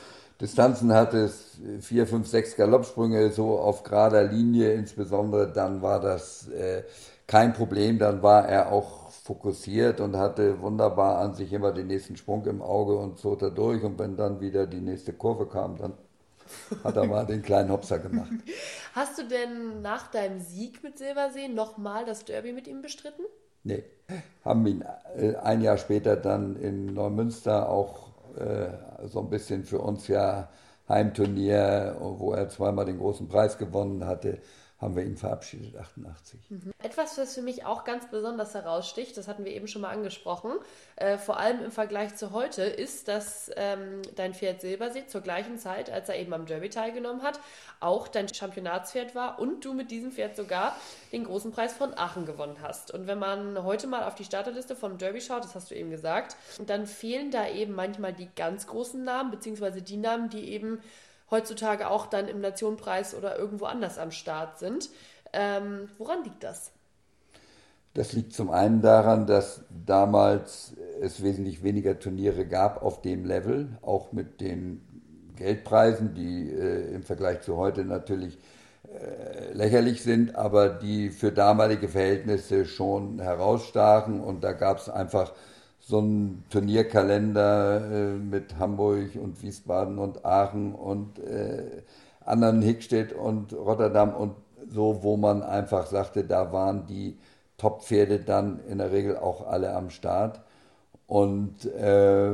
Distanzen 0.40 0.92
hattest, 0.92 1.58
vier, 1.80 2.06
fünf, 2.06 2.28
sechs 2.28 2.56
Galoppsprünge 2.56 3.30
so 3.30 3.58
auf 3.58 3.82
gerader 3.84 4.24
Linie 4.24 4.72
insbesondere, 4.74 5.50
dann 5.50 5.80
war 5.80 5.98
das 5.98 6.48
äh, 6.48 6.82
kein 7.26 7.54
Problem. 7.54 7.98
Dann 7.98 8.22
war 8.22 8.46
er 8.46 8.70
auch 8.70 9.10
fokussiert 9.10 10.00
und 10.00 10.16
hatte 10.16 10.60
wunderbar 10.60 11.18
an 11.18 11.34
sich 11.34 11.52
immer 11.52 11.72
den 11.72 11.86
nächsten 11.86 12.16
Sprung 12.16 12.44
im 12.46 12.60
Auge 12.60 12.96
und 12.96 13.18
zog 13.18 13.38
da 13.38 13.48
durch. 13.48 13.82
Und 13.82 13.98
wenn 13.98 14.16
dann 14.16 14.40
wieder 14.40 14.66
die 14.66 14.80
nächste 14.80 15.14
Kurve 15.14 15.46
kam, 15.46 15.78
dann 15.78 15.94
hat 16.84 16.96
er 16.96 17.06
mal 17.06 17.26
den 17.26 17.42
kleinen 17.42 17.70
Hopser 17.70 17.98
gemacht. 17.98 18.30
Hast 18.94 19.18
du 19.18 19.24
denn 19.24 19.80
nach 19.82 20.10
deinem 20.10 20.40
Sieg 20.40 20.82
mit 20.82 20.98
Silbersee 20.98 21.48
nochmal 21.48 22.04
das 22.04 22.24
Derby 22.24 22.52
mit 22.52 22.68
ihm 22.68 22.82
bestritten? 22.82 23.24
Nee, 23.64 23.84
haben 24.44 24.66
ihn 24.66 24.84
äh, 25.16 25.34
ein 25.36 25.60
Jahr 25.60 25.78
später 25.78 26.16
dann 26.16 26.56
in 26.56 26.94
Neumünster 26.94 27.68
auch 27.68 28.08
äh, 28.38 28.68
so 29.08 29.20
ein 29.20 29.30
bisschen 29.30 29.64
für 29.64 29.80
uns 29.80 30.08
ja 30.08 30.48
Heimturnier, 30.88 31.96
wo 31.98 32.32
er 32.32 32.48
zweimal 32.48 32.84
den 32.84 32.98
großen 32.98 33.26
Preis 33.28 33.58
gewonnen 33.58 34.06
hatte, 34.06 34.38
haben 34.78 34.94
wir 34.94 35.04
ihn 35.04 35.16
verabschiedet, 35.16 35.74
88. 35.74 36.38
Mhm. 36.50 36.72
Etwas, 36.82 37.16
was 37.16 37.34
für 37.34 37.40
mich 37.40 37.64
auch 37.64 37.84
ganz 37.84 38.10
besonders 38.10 38.52
heraussticht, 38.52 39.16
das 39.16 39.26
hatten 39.26 39.44
wir 39.46 39.52
eben 39.52 39.68
schon 39.68 39.80
mal 39.80 39.90
angesprochen, 39.90 40.52
äh, 40.96 41.16
vor 41.16 41.38
allem 41.38 41.64
im 41.64 41.70
Vergleich 41.70 42.14
zu 42.16 42.32
heute, 42.32 42.62
ist, 42.62 43.08
dass 43.08 43.50
ähm, 43.56 44.02
dein 44.16 44.34
Pferd 44.34 44.60
Silbersee 44.60 45.06
zur 45.06 45.22
gleichen 45.22 45.58
Zeit, 45.58 45.88
als 45.90 46.10
er 46.10 46.18
eben 46.18 46.34
am 46.34 46.44
Derby 46.44 46.68
teilgenommen 46.68 47.22
hat, 47.22 47.40
auch 47.80 48.06
dein 48.06 48.28
Championatspferd 48.28 49.14
war 49.14 49.38
und 49.38 49.64
du 49.64 49.72
mit 49.72 49.90
diesem 49.90 50.12
Pferd 50.12 50.36
sogar 50.36 50.76
den 51.10 51.24
großen 51.24 51.52
Preis 51.52 51.72
von 51.72 51.96
Aachen 51.96 52.26
gewonnen 52.26 52.58
hast. 52.60 52.90
Und 52.90 53.06
wenn 53.06 53.18
man 53.18 53.64
heute 53.64 53.86
mal 53.86 54.04
auf 54.04 54.14
die 54.14 54.24
Starterliste 54.24 54.76
vom 54.76 54.98
Derby 54.98 55.22
schaut, 55.22 55.42
das 55.42 55.54
hast 55.54 55.70
du 55.70 55.74
eben 55.74 55.90
gesagt, 55.90 56.36
dann 56.66 56.86
fehlen 56.86 57.30
da 57.30 57.48
eben 57.48 57.74
manchmal 57.74 58.12
die 58.12 58.28
ganz 58.36 58.66
großen 58.66 59.02
Namen, 59.02 59.30
beziehungsweise 59.30 59.80
die 59.80 59.96
Namen, 59.96 60.28
die 60.28 60.52
eben 60.52 60.82
heutzutage 61.30 61.88
auch 61.88 62.06
dann 62.06 62.28
im 62.28 62.40
Nationenpreis 62.40 63.14
oder 63.14 63.38
irgendwo 63.38 63.66
anders 63.66 63.98
am 63.98 64.10
Start 64.10 64.58
sind. 64.58 64.90
Ähm, 65.32 65.88
woran 65.98 66.24
liegt 66.24 66.42
das? 66.42 66.72
Das 67.94 68.12
liegt 68.12 68.34
zum 68.34 68.50
einen 68.50 68.82
daran, 68.82 69.26
dass 69.26 69.62
damals 69.86 70.74
es 71.00 71.22
wesentlich 71.22 71.62
weniger 71.62 71.98
Turniere 71.98 72.46
gab 72.46 72.82
auf 72.82 73.00
dem 73.00 73.24
Level, 73.24 73.68
auch 73.80 74.12
mit 74.12 74.40
den 74.40 74.82
Geldpreisen, 75.36 76.14
die 76.14 76.50
äh, 76.50 76.94
im 76.94 77.02
Vergleich 77.02 77.42
zu 77.42 77.56
heute 77.56 77.84
natürlich 77.84 78.38
äh, 78.84 79.52
lächerlich 79.52 80.02
sind, 80.02 80.36
aber 80.36 80.68
die 80.68 81.10
für 81.10 81.32
damalige 81.32 81.88
Verhältnisse 81.88 82.66
schon 82.66 83.18
herausstachen 83.18 84.20
und 84.20 84.44
da 84.44 84.52
gab 84.52 84.78
es 84.78 84.88
einfach 84.88 85.32
so 85.88 85.98
einen 85.98 86.44
Turnierkalender 86.50 87.90
äh, 87.90 88.16
mit 88.16 88.58
Hamburg 88.58 89.10
und 89.14 89.40
Wiesbaden 89.40 89.98
und 89.98 90.24
Aachen 90.24 90.74
und 90.74 91.20
äh, 91.20 91.82
anderen 92.24 92.60
Hickstedt 92.60 93.12
und 93.12 93.52
Rotterdam 93.52 94.12
und 94.12 94.34
so, 94.68 95.04
wo 95.04 95.16
man 95.16 95.44
einfach 95.44 95.86
sagte, 95.86 96.24
da 96.24 96.52
waren 96.52 96.88
die 96.88 97.16
Top-Pferde 97.56 98.18
dann 98.18 98.58
in 98.68 98.78
der 98.78 98.90
Regel 98.90 99.16
auch 99.16 99.46
alle 99.46 99.76
am 99.76 99.90
Start. 99.90 100.40
Und 101.08 101.64
äh, 101.66 102.32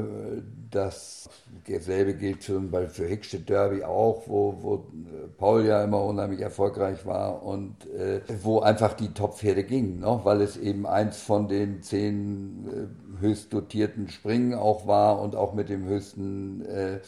dasselbe 0.70 2.14
gilt 2.14 2.42
schon 2.44 2.70
bei, 2.70 2.88
für 2.88 3.06
Hickstedt 3.06 3.50
Derby 3.50 3.84
auch, 3.84 4.22
wo, 4.26 4.56
wo 4.62 4.86
Paul 5.36 5.66
ja 5.66 5.84
immer 5.84 6.02
unheimlich 6.02 6.40
erfolgreich 6.40 7.04
war 7.04 7.42
und 7.42 7.86
äh, 7.90 8.22
wo 8.42 8.60
einfach 8.60 8.94
die 8.94 9.12
Top-Pferde 9.12 9.64
gingen, 9.64 10.00
ne? 10.00 10.20
weil 10.22 10.40
es 10.40 10.56
eben 10.56 10.86
eins 10.86 11.18
von 11.18 11.48
den 11.48 11.82
zehn 11.82 12.66
äh, 12.66 13.20
höchst 13.20 13.52
dotierten 13.52 14.08
Springen 14.08 14.54
auch 14.54 14.86
war 14.86 15.20
und 15.20 15.36
auch 15.36 15.52
mit 15.52 15.68
dem 15.68 15.84
höchsten 15.84 16.64
äh, 16.64 17.00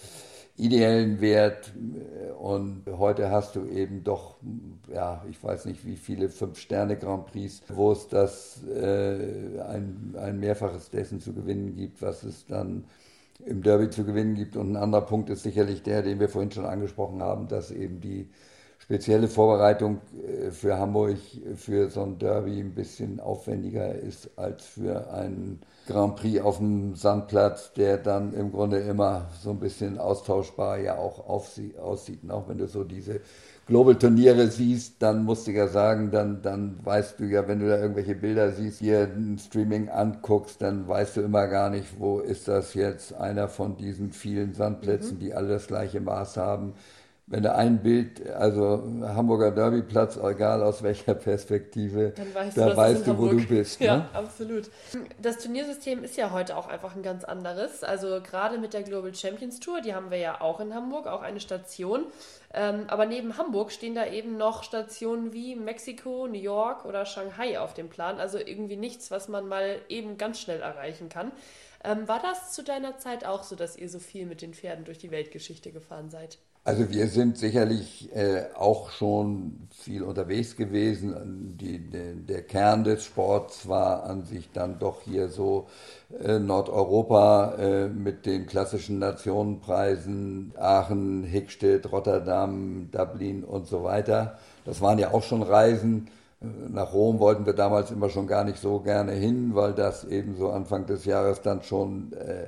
ideellen 0.56 1.20
Wert. 1.20 1.72
Und 2.38 2.84
heute 2.86 3.30
hast 3.30 3.56
du 3.56 3.64
eben 3.66 4.04
doch, 4.04 4.36
ja, 4.92 5.24
ich 5.28 5.42
weiß 5.42 5.64
nicht 5.64 5.86
wie 5.86 5.96
viele 5.96 6.28
Fünf-Sterne-Grand 6.28 7.26
Prix, 7.26 7.62
wo 7.68 7.92
es 7.92 8.08
das 8.08 8.62
äh, 8.66 9.60
ein, 9.60 10.14
ein 10.16 10.38
Mehrfaches 10.38 10.90
dessen 10.90 11.20
zu 11.20 11.32
gewinnen 11.32 11.74
gibt, 11.74 12.02
was 12.02 12.22
es 12.22 12.46
dann 12.46 12.84
im 13.44 13.62
Derby 13.62 13.90
zu 13.90 14.04
gewinnen 14.04 14.34
gibt. 14.34 14.56
Und 14.56 14.72
ein 14.72 14.76
anderer 14.76 15.06
Punkt 15.06 15.30
ist 15.30 15.42
sicherlich 15.42 15.82
der, 15.82 16.02
den 16.02 16.20
wir 16.20 16.28
vorhin 16.28 16.50
schon 16.50 16.66
angesprochen 16.66 17.22
haben, 17.22 17.48
dass 17.48 17.70
eben 17.70 18.00
die 18.00 18.28
spezielle 18.84 19.28
Vorbereitung 19.28 20.00
äh, 20.12 20.50
für 20.50 20.78
Hamburg 20.78 21.16
für 21.56 21.88
so 21.90 22.02
ein 22.02 22.18
Derby 22.18 22.60
ein 22.60 22.74
bisschen 22.74 23.18
aufwendiger 23.18 23.94
ist 23.94 24.30
als 24.36 24.64
für 24.64 25.10
einen 25.10 25.60
Grand 25.86 26.16
Prix 26.16 26.40
auf 26.40 26.58
dem 26.58 26.94
Sandplatz, 26.94 27.72
der 27.72 27.98
dann 27.98 28.32
im 28.34 28.52
Grunde 28.52 28.78
immer 28.78 29.26
so 29.42 29.50
ein 29.50 29.58
bisschen 29.58 29.98
austauschbar 29.98 30.78
ja 30.78 30.96
auch 30.96 31.28
aussieht. 31.28 31.76
Und 32.22 32.30
auch 32.30 32.48
wenn 32.48 32.58
du 32.58 32.66
so 32.68 32.84
diese 32.84 33.20
Global-Turniere 33.66 34.48
siehst, 34.48 34.96
dann 35.00 35.24
musst 35.24 35.46
du 35.46 35.52
ja 35.52 35.68
sagen, 35.68 36.10
dann, 36.10 36.42
dann 36.42 36.78
weißt 36.84 37.20
du 37.20 37.24
ja, 37.24 37.48
wenn 37.48 37.60
du 37.60 37.68
da 37.68 37.78
irgendwelche 37.78 38.14
Bilder 38.14 38.52
siehst, 38.52 38.80
hier 38.80 39.04
ein 39.04 39.38
Streaming 39.38 39.88
anguckst, 39.88 40.60
dann 40.60 40.86
weißt 40.86 41.16
du 41.16 41.20
immer 41.22 41.46
gar 41.48 41.70
nicht, 41.70 41.98
wo 41.98 42.18
ist 42.18 42.48
das 42.48 42.74
jetzt 42.74 43.14
einer 43.14 43.48
von 43.48 43.76
diesen 43.76 44.12
vielen 44.12 44.54
Sandplätzen, 44.54 45.16
mhm. 45.16 45.20
die 45.20 45.34
alle 45.34 45.48
das 45.48 45.66
gleiche 45.66 46.00
Maß 46.00 46.36
haben 46.36 46.74
wenn 47.26 47.42
du 47.42 47.54
ein 47.54 47.82
Bild, 47.82 48.26
also 48.30 48.82
Hamburger 49.02 49.50
Derbyplatz, 49.50 50.18
egal 50.18 50.62
aus 50.62 50.82
welcher 50.82 51.14
Perspektive, 51.14 52.12
weißt 52.34 52.58
da 52.58 52.68
du, 52.68 52.76
weißt 52.76 53.06
du, 53.06 53.18
wo 53.18 53.28
du 53.28 53.46
bist. 53.46 53.80
Ja, 53.80 53.96
ne? 53.96 54.08
absolut. 54.12 54.70
Das 55.22 55.38
Turniersystem 55.38 56.04
ist 56.04 56.18
ja 56.18 56.32
heute 56.32 56.54
auch 56.54 56.68
einfach 56.68 56.94
ein 56.94 57.02
ganz 57.02 57.24
anderes. 57.24 57.82
Also 57.82 58.20
gerade 58.20 58.58
mit 58.58 58.74
der 58.74 58.82
Global 58.82 59.14
Champions 59.14 59.58
Tour, 59.58 59.80
die 59.80 59.94
haben 59.94 60.10
wir 60.10 60.18
ja 60.18 60.42
auch 60.42 60.60
in 60.60 60.74
Hamburg, 60.74 61.06
auch 61.06 61.22
eine 61.22 61.40
Station. 61.40 62.04
Ähm, 62.52 62.84
aber 62.88 63.06
neben 63.06 63.38
Hamburg 63.38 63.72
stehen 63.72 63.94
da 63.94 64.06
eben 64.06 64.36
noch 64.36 64.62
Stationen 64.62 65.32
wie 65.32 65.56
Mexiko, 65.56 66.26
New 66.26 66.38
York 66.38 66.84
oder 66.84 67.06
Shanghai 67.06 67.58
auf 67.58 67.72
dem 67.72 67.88
Plan. 67.88 68.20
Also 68.20 68.38
irgendwie 68.38 68.76
nichts, 68.76 69.10
was 69.10 69.28
man 69.28 69.48
mal 69.48 69.78
eben 69.88 70.18
ganz 70.18 70.40
schnell 70.40 70.60
erreichen 70.60 71.08
kann. 71.08 71.32
Ähm, 71.82 72.06
war 72.06 72.20
das 72.20 72.52
zu 72.52 72.62
deiner 72.62 72.98
Zeit 72.98 73.24
auch 73.24 73.44
so, 73.44 73.56
dass 73.56 73.76
ihr 73.76 73.88
so 73.88 73.98
viel 73.98 74.26
mit 74.26 74.42
den 74.42 74.52
Pferden 74.52 74.84
durch 74.84 74.98
die 74.98 75.10
Weltgeschichte 75.10 75.72
gefahren 75.72 76.10
seid? 76.10 76.38
Also 76.66 76.88
wir 76.90 77.08
sind 77.08 77.36
sicherlich 77.36 78.08
äh, 78.16 78.44
auch 78.54 78.88
schon 78.90 79.68
viel 79.70 80.02
unterwegs 80.02 80.56
gewesen. 80.56 81.58
Die, 81.60 81.90
de, 81.90 82.14
der 82.14 82.40
Kern 82.40 82.84
des 82.84 83.04
Sports 83.04 83.68
war 83.68 84.04
an 84.04 84.24
sich 84.24 84.50
dann 84.50 84.78
doch 84.78 85.02
hier 85.02 85.28
so 85.28 85.66
äh, 86.24 86.38
Nordeuropa 86.38 87.56
äh, 87.58 87.88
mit 87.88 88.24
den 88.24 88.46
klassischen 88.46 88.98
Nationenpreisen 88.98 90.54
Aachen, 90.58 91.24
Hickstedt, 91.24 91.92
Rotterdam, 91.92 92.88
Dublin 92.90 93.44
und 93.44 93.66
so 93.66 93.84
weiter. 93.84 94.38
Das 94.64 94.80
waren 94.80 94.98
ja 94.98 95.12
auch 95.12 95.22
schon 95.22 95.42
Reisen. 95.42 96.08
Nach 96.40 96.94
Rom 96.94 97.18
wollten 97.18 97.44
wir 97.44 97.52
damals 97.52 97.90
immer 97.90 98.08
schon 98.08 98.26
gar 98.26 98.44
nicht 98.44 98.58
so 98.58 98.80
gerne 98.80 99.12
hin, 99.12 99.54
weil 99.54 99.74
das 99.74 100.04
eben 100.04 100.38
so 100.38 100.48
Anfang 100.48 100.86
des 100.86 101.04
Jahres 101.04 101.42
dann 101.42 101.62
schon 101.62 102.14
äh, 102.14 102.46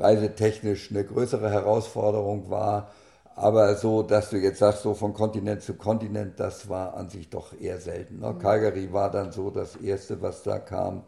reisetechnisch 0.00 0.90
eine 0.90 1.04
größere 1.04 1.48
Herausforderung 1.48 2.50
war. 2.50 2.90
Aber 3.34 3.74
so, 3.76 4.02
dass 4.02 4.30
du 4.30 4.36
jetzt 4.36 4.58
sagst, 4.58 4.82
so 4.82 4.94
von 4.94 5.14
Kontinent 5.14 5.62
zu 5.62 5.74
Kontinent, 5.74 6.38
das 6.38 6.68
war 6.68 6.94
an 6.94 7.08
sich 7.08 7.30
doch 7.30 7.58
eher 7.58 7.80
selten. 7.80 8.20
Ne? 8.20 8.32
Mhm. 8.32 8.38
Calgary 8.38 8.92
war 8.92 9.10
dann 9.10 9.32
so 9.32 9.50
das 9.50 9.76
Erste, 9.76 10.20
was 10.20 10.42
da 10.42 10.58
kam, 10.58 11.04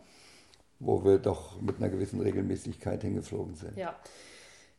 wo 0.78 1.04
wir 1.04 1.18
doch 1.18 1.60
mit 1.60 1.78
einer 1.78 1.88
gewissen 1.88 2.20
Regelmäßigkeit 2.20 3.02
hingeflogen 3.02 3.54
sind. 3.54 3.76
Ja. 3.76 3.94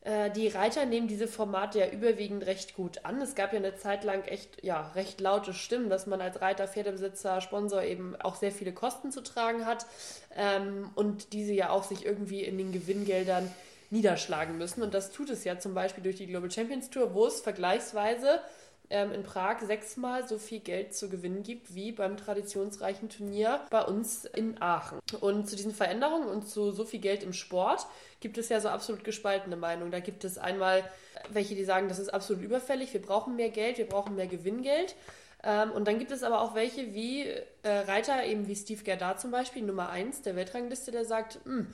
Äh, 0.05 0.29
die 0.31 0.47
Reiter 0.47 0.86
nehmen 0.86 1.08
diese 1.08 1.27
Formate 1.27 1.79
ja 1.79 1.89
überwiegend 1.89 2.45
recht 2.45 2.75
gut 2.75 3.03
an. 3.05 3.19
Es 3.21 3.34
gab 3.34 3.53
ja 3.53 3.60
eine 3.60 3.75
Zeit 3.75 4.03
lang 4.03 4.23
echt 4.23 4.63
ja, 4.63 4.91
recht 4.93 5.19
laute 5.19 5.53
Stimmen, 5.53 5.89
dass 5.89 6.05
man 6.05 6.21
als 6.21 6.41
Reiter, 6.41 6.67
Pferdebesitzer, 6.67 7.41
Sponsor 7.41 7.81
eben 7.81 8.15
auch 8.21 8.36
sehr 8.36 8.51
viele 8.51 8.71
Kosten 8.71 9.12
zu 9.12 9.21
tragen 9.21 9.65
hat 9.65 9.88
ähm, 10.36 10.91
und 10.93 11.34
diese 11.34 11.53
ja 11.53 11.71
auch 11.71 11.84
sich 11.84 12.05
irgendwie 12.05 12.43
in 12.43 12.58
den 12.58 12.71
Gewinngeldern 12.71 13.51
niederschlagen 13.89 14.57
müssen. 14.57 14.81
Und 14.81 14.93
das 14.93 15.11
tut 15.11 15.29
es 15.29 15.43
ja 15.43 15.59
zum 15.59 15.73
Beispiel 15.73 16.03
durch 16.03 16.17
die 16.17 16.27
Global 16.27 16.51
Champions 16.51 16.89
Tour, 16.89 17.13
wo 17.13 17.25
es 17.25 17.41
vergleichsweise 17.41 18.41
ähm, 18.89 19.11
in 19.11 19.23
Prag 19.23 19.61
sechsmal 19.61 20.27
so 20.27 20.37
viel 20.37 20.59
Geld 20.59 20.95
zu 20.95 21.09
gewinnen 21.09 21.43
gibt 21.43 21.73
wie 21.73 21.91
beim 21.91 22.17
traditionsreichen 22.17 23.09
Turnier 23.09 23.61
bei 23.71 23.83
uns 23.83 24.25
in 24.25 24.61
Aachen. 24.61 24.99
Und 25.21 25.49
zu 25.49 25.55
diesen 25.55 25.73
Veränderungen 25.73 26.27
und 26.27 26.47
zu 26.47 26.71
so 26.71 26.85
viel 26.85 26.99
Geld 26.99 27.23
im 27.23 27.33
Sport 27.33 27.87
gibt 28.19 28.37
es 28.37 28.49
ja 28.49 28.59
so 28.59 28.69
absolut 28.69 29.03
gespaltene 29.03 29.55
Meinungen. 29.55 29.91
Da 29.91 29.99
gibt 29.99 30.23
es 30.23 30.37
einmal 30.37 30.83
welche, 31.29 31.55
die 31.55 31.65
sagen, 31.65 31.87
das 31.87 31.99
ist 31.99 32.13
absolut 32.13 32.43
überfällig, 32.43 32.93
wir 32.93 33.01
brauchen 33.01 33.35
mehr 33.35 33.49
Geld, 33.49 33.77
wir 33.77 33.87
brauchen 33.87 34.15
mehr 34.15 34.27
Gewinngeld. 34.27 34.95
Ähm, 35.43 35.71
und 35.71 35.87
dann 35.87 35.99
gibt 35.99 36.11
es 36.11 36.23
aber 36.23 36.41
auch 36.41 36.55
welche 36.55 36.93
wie 36.93 37.23
äh, 37.23 37.43
Reiter, 37.87 38.23
eben 38.25 38.47
wie 38.47 38.55
Steve 38.55 38.83
Gerda 38.83 39.17
zum 39.17 39.31
Beispiel, 39.31 39.63
Nummer 39.63 39.89
1 39.89 40.21
der 40.21 40.35
Weltrangliste, 40.35 40.91
der 40.91 41.05
sagt, 41.05 41.39
hm, 41.45 41.67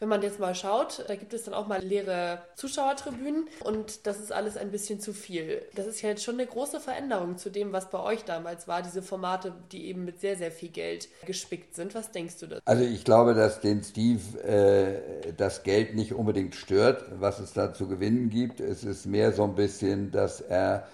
wenn 0.00 0.08
man 0.08 0.22
jetzt 0.22 0.38
mal 0.38 0.54
schaut, 0.54 1.04
da 1.08 1.16
gibt 1.16 1.34
es 1.34 1.44
dann 1.44 1.54
auch 1.54 1.66
mal 1.66 1.82
leere 1.82 2.40
Zuschauertribünen 2.54 3.48
und 3.64 4.06
das 4.06 4.20
ist 4.20 4.32
alles 4.32 4.56
ein 4.56 4.70
bisschen 4.70 5.00
zu 5.00 5.12
viel. 5.12 5.62
Das 5.74 5.86
ist 5.86 6.02
ja 6.02 6.10
jetzt 6.10 6.22
schon 6.22 6.34
eine 6.34 6.46
große 6.46 6.78
Veränderung 6.78 7.36
zu 7.36 7.50
dem, 7.50 7.72
was 7.72 7.90
bei 7.90 8.00
euch 8.00 8.24
damals 8.24 8.68
war, 8.68 8.82
diese 8.82 9.02
Formate, 9.02 9.52
die 9.72 9.86
eben 9.86 10.04
mit 10.04 10.20
sehr, 10.20 10.36
sehr 10.36 10.52
viel 10.52 10.68
Geld 10.68 11.08
gespickt 11.26 11.74
sind. 11.74 11.94
Was 11.94 12.12
denkst 12.12 12.38
du 12.38 12.46
dazu? 12.46 12.62
Also 12.64 12.84
ich 12.84 13.04
glaube, 13.04 13.34
dass 13.34 13.60
den 13.60 13.82
Steve 13.82 14.38
äh, 14.42 15.32
das 15.36 15.64
Geld 15.64 15.96
nicht 15.96 16.12
unbedingt 16.12 16.54
stört, 16.54 17.04
was 17.18 17.40
es 17.40 17.52
da 17.52 17.74
zu 17.74 17.88
gewinnen 17.88 18.30
gibt. 18.30 18.60
Es 18.60 18.84
ist 18.84 19.06
mehr 19.06 19.32
so 19.32 19.44
ein 19.44 19.56
bisschen, 19.56 20.12
dass 20.12 20.40
er 20.40 20.86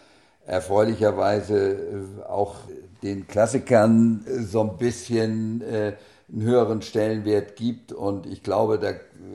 erfreulicherweise 0.46 1.72
äh, 1.72 2.22
auch 2.24 2.56
den 3.02 3.26
Klassikern 3.26 4.24
so 4.46 4.62
ein 4.62 4.78
bisschen 4.78 5.60
äh, 5.62 5.94
einen 6.32 6.42
höheren 6.42 6.82
Stellenwert 6.82 7.56
gibt. 7.56 7.92
Und 7.92 8.26
ich 8.26 8.42
glaube, 8.42 8.78
da 8.78 8.92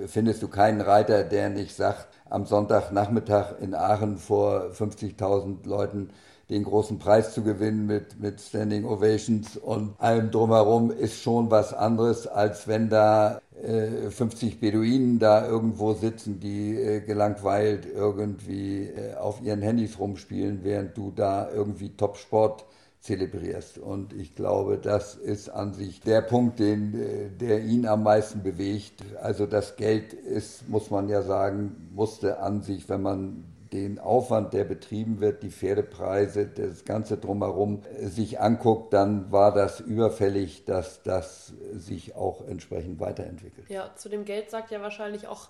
findest 0.07 0.41
du 0.41 0.47
keinen 0.47 0.81
Reiter, 0.81 1.23
der 1.23 1.49
nicht 1.49 1.75
sagt, 1.75 2.07
am 2.29 2.45
Sonntagnachmittag 2.45 3.59
in 3.59 3.73
Aachen 3.73 4.17
vor 4.17 4.71
50.000 4.71 5.67
Leuten 5.67 6.09
den 6.49 6.63
großen 6.63 6.97
Preis 6.97 7.33
zu 7.33 7.43
gewinnen 7.43 7.85
mit, 7.85 8.19
mit 8.19 8.41
Standing 8.41 8.85
Ovations 8.85 9.55
und 9.55 9.93
allem 9.99 10.31
drumherum 10.31 10.89
ist 10.89 11.21
schon 11.21 11.51
was 11.51 11.73
anderes, 11.73 12.25
als 12.25 12.67
wenn 12.67 12.89
da 12.89 13.39
äh, 13.61 14.09
50 14.09 14.59
Beduinen 14.59 15.19
da 15.19 15.47
irgendwo 15.47 15.93
sitzen, 15.93 16.39
die 16.39 16.75
äh, 16.75 17.01
gelangweilt 17.01 17.87
irgendwie 17.93 18.85
äh, 18.85 19.15
auf 19.15 19.41
ihren 19.43 19.61
Handys 19.61 19.99
rumspielen, 19.99 20.61
während 20.63 20.97
du 20.97 21.11
da 21.15 21.49
irgendwie 21.51 21.89
Top-Sport 21.95 22.65
zelebrierst. 22.99 23.77
Und 23.77 24.13
ich 24.13 24.35
glaube, 24.35 24.77
das 24.77 25.15
ist 25.15 25.49
an 25.49 25.73
sich 25.73 26.01
der 26.01 26.21
Punkt, 26.21 26.59
den, 26.59 26.93
äh, 26.93 27.29
der 27.29 27.61
ihn 27.61 27.87
am 27.87 28.03
meisten 28.03 28.43
bewegt. 28.43 29.03
Also 29.21 29.45
das 29.45 29.75
Geld 29.77 30.13
ist, 30.13 30.67
muss 30.67 30.89
man 30.89 31.07
ja 31.07 31.21
sagen, 31.21 31.89
musste 31.93 32.39
an 32.39 32.61
sich, 32.61 32.89
wenn 32.89 33.01
man 33.01 33.45
den 33.71 33.99
Aufwand, 33.99 34.53
der 34.53 34.63
betrieben 34.63 35.19
wird, 35.19 35.43
die 35.43 35.51
Pferdepreise, 35.51 36.47
das 36.47 36.85
Ganze 36.85 37.17
drumherum 37.17 37.83
äh, 37.97 38.07
sich 38.07 38.39
anguckt, 38.39 38.93
dann 38.93 39.31
war 39.31 39.53
das 39.53 39.79
überfällig, 39.79 40.65
dass 40.65 41.01
das 41.03 41.53
sich 41.73 42.15
auch 42.15 42.45
entsprechend 42.47 42.99
weiterentwickelt. 42.99 43.69
Ja, 43.69 43.91
zu 43.95 44.09
dem 44.09 44.25
Geld 44.25 44.49
sagt 44.49 44.71
ja 44.71 44.81
wahrscheinlich 44.81 45.27
auch 45.27 45.49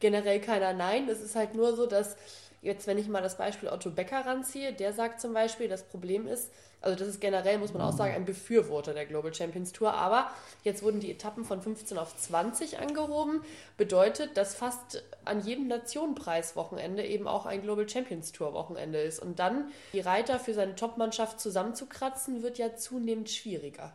generell 0.00 0.40
keiner 0.40 0.72
Nein. 0.72 1.08
Es 1.08 1.22
ist 1.22 1.36
halt 1.36 1.54
nur 1.54 1.76
so, 1.76 1.86
dass 1.86 2.16
jetzt, 2.62 2.86
wenn 2.86 2.98
ich 2.98 3.08
mal 3.08 3.22
das 3.22 3.36
Beispiel 3.36 3.68
Otto 3.68 3.90
Becker 3.90 4.26
ranziehe, 4.26 4.72
der 4.72 4.92
sagt 4.92 5.20
zum 5.20 5.32
Beispiel, 5.32 5.68
das 5.68 5.84
Problem 5.84 6.26
ist, 6.26 6.50
also 6.80 6.96
das 6.96 7.08
ist 7.08 7.20
generell, 7.20 7.58
muss 7.58 7.72
man 7.72 7.82
auch 7.82 7.92
sagen, 7.92 8.14
ein 8.14 8.24
Befürworter 8.24 8.94
der 8.94 9.04
Global 9.04 9.34
Champions 9.34 9.72
Tour. 9.72 9.94
Aber 9.94 10.30
jetzt 10.62 10.82
wurden 10.82 11.00
die 11.00 11.10
Etappen 11.10 11.44
von 11.44 11.60
15 11.60 11.98
auf 11.98 12.16
20 12.16 12.78
angehoben. 12.78 13.42
Bedeutet, 13.76 14.36
dass 14.36 14.54
fast 14.54 15.02
an 15.24 15.44
jedem 15.44 15.66
Nationenpreiswochenende 15.66 17.04
eben 17.04 17.26
auch 17.26 17.46
ein 17.46 17.62
Global 17.62 17.88
Champions 17.88 18.30
Tour 18.32 18.52
Wochenende 18.52 19.00
ist. 19.00 19.20
Und 19.20 19.40
dann 19.40 19.70
die 19.92 20.00
Reiter 20.00 20.38
für 20.38 20.54
seine 20.54 20.76
Topmannschaft 20.76 21.40
zusammenzukratzen, 21.40 22.42
wird 22.42 22.58
ja 22.58 22.76
zunehmend 22.76 23.28
schwieriger. 23.28 23.92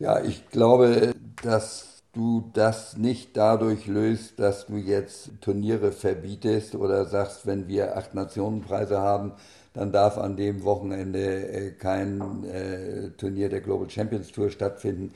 Ja, 0.00 0.20
ich 0.24 0.48
glaube, 0.50 1.14
dass 1.42 2.02
du 2.12 2.50
das 2.52 2.96
nicht 2.96 3.36
dadurch 3.36 3.86
löst, 3.86 4.40
dass 4.40 4.66
du 4.66 4.76
jetzt 4.76 5.30
Turniere 5.40 5.92
verbietest 5.92 6.74
oder 6.74 7.04
sagst, 7.04 7.46
wenn 7.46 7.68
wir 7.68 7.96
acht 7.96 8.14
Nationenpreise 8.14 8.98
haben, 8.98 9.34
dann 9.72 9.92
darf 9.92 10.18
an 10.18 10.36
dem 10.36 10.64
Wochenende 10.64 11.48
äh, 11.48 11.70
kein 11.72 12.44
äh, 12.44 13.10
Turnier 13.10 13.48
der 13.48 13.60
Global 13.60 13.88
Champions 13.88 14.32
Tour 14.32 14.50
stattfinden. 14.50 15.12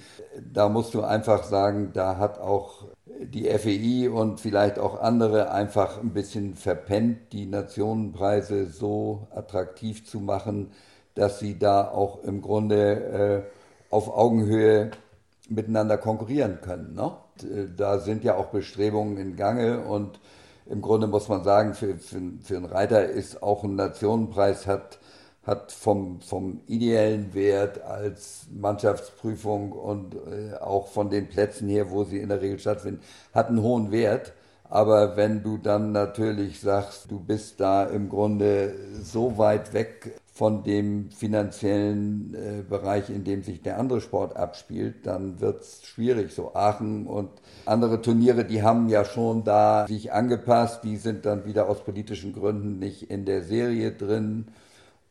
Da 0.52 0.68
musst 0.68 0.94
du 0.94 1.02
einfach 1.02 1.44
sagen, 1.44 1.90
da 1.92 2.18
hat 2.18 2.38
auch 2.38 2.84
die 3.20 3.46
FEI 3.46 4.10
und 4.10 4.40
vielleicht 4.40 4.78
auch 4.78 5.00
andere 5.00 5.50
einfach 5.50 6.00
ein 6.00 6.12
bisschen 6.12 6.54
verpennt, 6.54 7.32
die 7.32 7.46
Nationenpreise 7.46 8.66
so 8.66 9.26
attraktiv 9.34 10.06
zu 10.06 10.20
machen, 10.20 10.70
dass 11.14 11.38
sie 11.38 11.58
da 11.58 11.88
auch 11.88 12.22
im 12.22 12.40
Grunde 12.40 13.44
äh, 13.50 13.92
auf 13.92 14.08
Augenhöhe 14.08 14.90
miteinander 15.48 15.98
konkurrieren 15.98 16.60
können. 16.60 16.94
Ne? 16.94 17.12
Da 17.76 17.98
sind 17.98 18.24
ja 18.24 18.36
auch 18.36 18.46
Bestrebungen 18.46 19.16
in 19.18 19.36
Gange 19.36 19.80
und 19.80 20.18
im 20.66 20.80
Grunde 20.80 21.06
muss 21.06 21.28
man 21.28 21.44
sagen, 21.44 21.74
für, 21.74 21.96
für, 21.96 22.20
für 22.42 22.56
einen 22.56 22.64
Reiter 22.64 23.06
ist 23.06 23.42
auch 23.42 23.64
ein 23.64 23.76
Nationenpreis 23.76 24.66
hat, 24.66 24.98
hat 25.44 25.72
vom, 25.72 26.20
vom 26.20 26.60
ideellen 26.66 27.34
Wert 27.34 27.82
als 27.82 28.46
Mannschaftsprüfung 28.50 29.72
und 29.72 30.14
äh, 30.14 30.54
auch 30.60 30.88
von 30.88 31.10
den 31.10 31.28
Plätzen 31.28 31.68
her, 31.68 31.90
wo 31.90 32.04
sie 32.04 32.18
in 32.18 32.30
der 32.30 32.40
Regel 32.40 32.58
stattfinden, 32.58 33.02
hat 33.34 33.48
einen 33.48 33.62
hohen 33.62 33.90
Wert. 33.90 34.32
Aber 34.70 35.16
wenn 35.16 35.42
du 35.42 35.58
dann 35.58 35.92
natürlich 35.92 36.60
sagst, 36.60 37.10
du 37.10 37.20
bist 37.20 37.60
da 37.60 37.84
im 37.84 38.08
Grunde 38.08 38.74
so 39.02 39.36
weit 39.36 39.74
weg 39.74 40.18
von 40.34 40.64
dem 40.64 41.12
finanziellen 41.12 42.34
äh, 42.34 42.62
Bereich, 42.68 43.08
in 43.08 43.22
dem 43.22 43.44
sich 43.44 43.62
der 43.62 43.78
andere 43.78 44.00
Sport 44.00 44.36
abspielt, 44.36 45.06
dann 45.06 45.40
wird 45.40 45.62
es 45.62 45.86
schwierig. 45.86 46.32
So 46.34 46.56
Aachen 46.56 47.06
und 47.06 47.30
andere 47.66 48.02
Turniere, 48.02 48.44
die 48.44 48.64
haben 48.64 48.88
ja 48.88 49.04
schon 49.04 49.44
da 49.44 49.86
sich 49.86 50.12
angepasst, 50.12 50.82
die 50.82 50.96
sind 50.96 51.24
dann 51.24 51.46
wieder 51.46 51.68
aus 51.68 51.84
politischen 51.84 52.32
Gründen 52.32 52.80
nicht 52.80 53.10
in 53.10 53.24
der 53.24 53.42
Serie 53.42 53.92
drin 53.92 54.48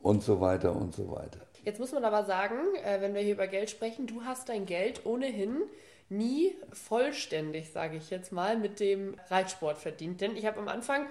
und 0.02 0.24
so 0.24 0.42
weiter 0.42 0.76
und 0.76 0.94
so 0.94 1.10
weiter. 1.10 1.40
Jetzt 1.64 1.80
muss 1.80 1.94
man 1.94 2.04
aber 2.04 2.26
sagen, 2.26 2.58
äh, 2.84 3.00
wenn 3.00 3.14
wir 3.14 3.22
hier 3.22 3.36
über 3.36 3.48
Geld 3.48 3.70
sprechen, 3.70 4.08
du 4.08 4.24
hast 4.24 4.50
dein 4.50 4.66
Geld 4.66 5.06
ohnehin 5.06 5.62
nie 6.10 6.54
vollständig, 6.74 7.72
sage 7.72 7.96
ich 7.96 8.10
jetzt 8.10 8.34
mal, 8.34 8.58
mit 8.58 8.82
dem 8.82 9.16
Reitsport 9.30 9.78
verdient. 9.78 10.20
Denn 10.20 10.36
ich 10.36 10.46
habe 10.46 10.60
am 10.60 10.68
Anfang 10.68 11.08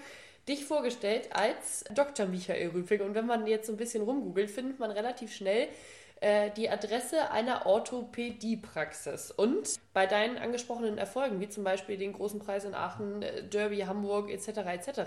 dich 0.49 0.65
vorgestellt 0.65 1.31
als 1.33 1.85
Dr. 1.95 2.27
Michael 2.27 2.71
Rüping. 2.71 3.01
Und 3.01 3.15
wenn 3.15 3.27
man 3.27 3.47
jetzt 3.47 3.67
so 3.67 3.73
ein 3.73 3.77
bisschen 3.77 4.03
rumgoogelt, 4.03 4.51
findet 4.51 4.79
man 4.79 4.91
relativ 4.91 5.35
schnell 5.35 5.69
äh, 6.23 6.51
die 6.57 6.71
Adresse 6.71 7.33
einer 7.33 7.67
Orthopädiepraxis. 7.67 9.33
Und 9.33 9.81
bei 9.93 10.07
deinen 10.07 10.39
angesprochenen 10.39 10.97
Erfolgen, 10.97 11.41
wie 11.41 11.49
zum 11.49 11.65
Beispiel 11.65 11.97
den 11.97 12.13
großen 12.13 12.39
Preis 12.39 12.65
in 12.65 12.75
Aachen, 12.75 13.23
äh, 13.23 13.43
Derby, 13.43 13.81
Hamburg 13.81 14.31
etc. 14.31 14.49
etc., 14.59 15.01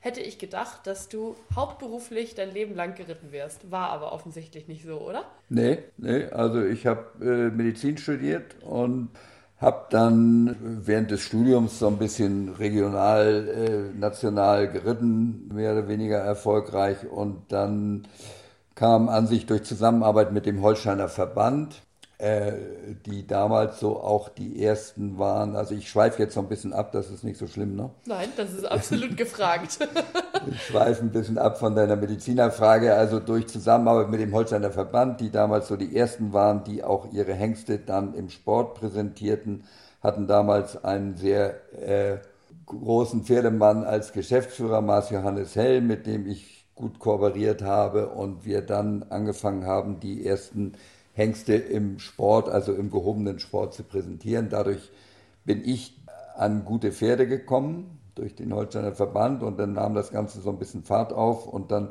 hätte 0.00 0.20
ich 0.20 0.38
gedacht, 0.38 0.86
dass 0.86 1.08
du 1.08 1.34
hauptberuflich 1.56 2.34
dein 2.34 2.52
Leben 2.52 2.74
lang 2.74 2.94
geritten 2.94 3.32
wirst. 3.32 3.70
War 3.70 3.88
aber 3.88 4.12
offensichtlich 4.12 4.68
nicht 4.68 4.84
so, 4.84 4.98
oder? 5.00 5.24
Nee, 5.48 5.78
nee. 5.96 6.24
Also 6.26 6.62
ich 6.62 6.86
habe 6.86 7.06
äh, 7.24 7.50
Medizin 7.56 7.96
studiert 7.96 8.62
und 8.62 9.08
habe 9.60 9.86
dann 9.90 10.56
während 10.60 11.10
des 11.10 11.20
Studiums 11.20 11.78
so 11.78 11.88
ein 11.88 11.98
bisschen 11.98 12.48
regional, 12.54 13.48
äh, 13.48 13.98
national 13.98 14.68
geritten, 14.68 15.48
mehr 15.52 15.72
oder 15.72 15.86
weniger 15.86 16.18
erfolgreich. 16.18 17.06
Und 17.10 17.52
dann 17.52 18.08
kam 18.74 19.10
an 19.10 19.26
sich 19.26 19.44
durch 19.44 19.64
Zusammenarbeit 19.64 20.32
mit 20.32 20.46
dem 20.46 20.62
Holsteiner 20.62 21.08
Verband, 21.08 21.82
äh, 22.20 22.52
die 23.06 23.26
damals 23.26 23.80
so 23.80 24.00
auch 24.00 24.28
die 24.28 24.62
ersten 24.62 25.18
waren. 25.18 25.56
Also 25.56 25.74
ich 25.74 25.88
schweife 25.88 26.22
jetzt 26.22 26.34
so 26.34 26.40
ein 26.40 26.48
bisschen 26.48 26.72
ab, 26.72 26.92
das 26.92 27.10
ist 27.10 27.24
nicht 27.24 27.38
so 27.38 27.46
schlimm, 27.46 27.76
ne? 27.76 27.90
Nein, 28.04 28.28
das 28.36 28.52
ist 28.52 28.64
absolut 28.64 29.16
gefragt. 29.16 29.78
ich 30.50 30.62
schweife 30.62 31.02
ein 31.02 31.12
bisschen 31.12 31.38
ab 31.38 31.58
von 31.58 31.74
deiner 31.74 31.96
Medizinerfrage. 31.96 32.94
Also 32.94 33.20
durch 33.20 33.46
Zusammenarbeit 33.48 34.10
mit 34.10 34.20
dem 34.20 34.34
Holsteiner 34.34 34.70
Verband, 34.70 35.20
die 35.20 35.30
damals 35.30 35.68
so 35.68 35.76
die 35.76 35.96
ersten 35.96 36.32
waren, 36.34 36.62
die 36.64 36.84
auch 36.84 37.10
ihre 37.10 37.32
Hengste 37.32 37.78
dann 37.78 38.14
im 38.14 38.28
Sport 38.28 38.74
präsentierten, 38.74 39.64
hatten 40.02 40.26
damals 40.26 40.84
einen 40.84 41.16
sehr 41.16 41.54
äh, 41.80 42.18
großen 42.66 43.24
Pferdemann 43.24 43.84
als 43.84 44.12
Geschäftsführer, 44.12 44.82
Mars 44.82 45.10
Johannes 45.10 45.56
Hell, 45.56 45.80
mit 45.80 46.06
dem 46.06 46.26
ich 46.26 46.66
gut 46.74 46.98
kooperiert 46.98 47.62
habe 47.62 48.08
und 48.08 48.44
wir 48.44 48.62
dann 48.62 49.04
angefangen 49.10 49.66
haben, 49.66 50.00
die 50.00 50.26
ersten 50.26 50.72
Hengste 51.20 51.54
im 51.54 51.98
Sport, 51.98 52.48
also 52.48 52.72
im 52.72 52.90
gehobenen 52.90 53.38
Sport 53.38 53.74
zu 53.74 53.82
präsentieren. 53.84 54.48
Dadurch 54.48 54.90
bin 55.44 55.62
ich 55.64 56.00
an 56.36 56.64
gute 56.64 56.92
Pferde 56.92 57.26
gekommen 57.26 57.98
durch 58.14 58.34
den 58.34 58.54
Holsteiner 58.54 58.92
Verband 58.92 59.42
und 59.42 59.58
dann 59.58 59.74
nahm 59.74 59.94
das 59.94 60.10
Ganze 60.10 60.40
so 60.40 60.48
ein 60.48 60.58
bisschen 60.58 60.82
Fahrt 60.82 61.12
auf 61.12 61.46
und 61.46 61.70
dann 61.70 61.90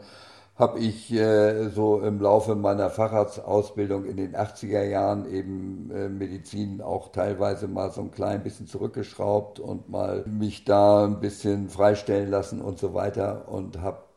habe 0.56 0.80
ich 0.80 1.13
äh, 1.13 1.70
so 1.70 2.02
im 2.02 2.20
Laufe 2.20 2.56
meiner 2.56 2.89
Facharztausbildung 2.89 4.06
in 4.06 4.18
den 4.18 4.36
80er 4.36 4.84
Jahren 4.84 5.32
eben 5.32 5.89
äh, 5.92 6.10
Medizin 6.10 6.82
auch 6.82 7.13
teilweise 7.13 7.70
mal 7.70 7.92
so 7.92 8.02
ein 8.02 8.12
klein 8.12 8.44
bisschen 8.44 8.68
zurückgeschraubt 8.68 9.62
und 9.62 9.89
mal 9.89 10.26
mich 10.26 10.65
da 10.65 11.06
ein 11.06 11.22
bisschen 11.22 11.70
freistellen 11.70 12.30
lassen 12.30 12.62
und 12.62 12.78
so 12.78 12.94
weiter 12.94 13.48
und 13.48 13.80
habe 13.80 14.09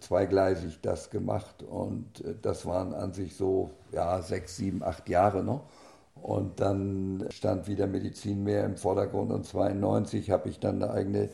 zweigleisig 0.00 0.80
das 0.82 1.10
gemacht 1.10 1.62
und 1.62 2.24
äh, 2.24 2.34
das 2.40 2.66
waren 2.66 2.94
an 2.94 3.12
sich 3.12 3.36
so 3.36 3.70
ja 3.92 4.20
sechs, 4.22 4.56
sieben, 4.56 4.82
acht 4.82 5.08
Jahre 5.08 5.42
noch. 5.42 5.64
Und 6.20 6.60
dann 6.60 7.26
stand 7.30 7.68
wieder 7.68 7.86
Medizin 7.86 8.42
mehr 8.42 8.64
im 8.64 8.76
Vordergrund 8.76 9.30
und 9.30 9.46
92 9.46 10.30
habe 10.30 10.48
ich 10.48 10.58
dann 10.58 10.82
eine 10.82 10.92
eigene 10.92 11.28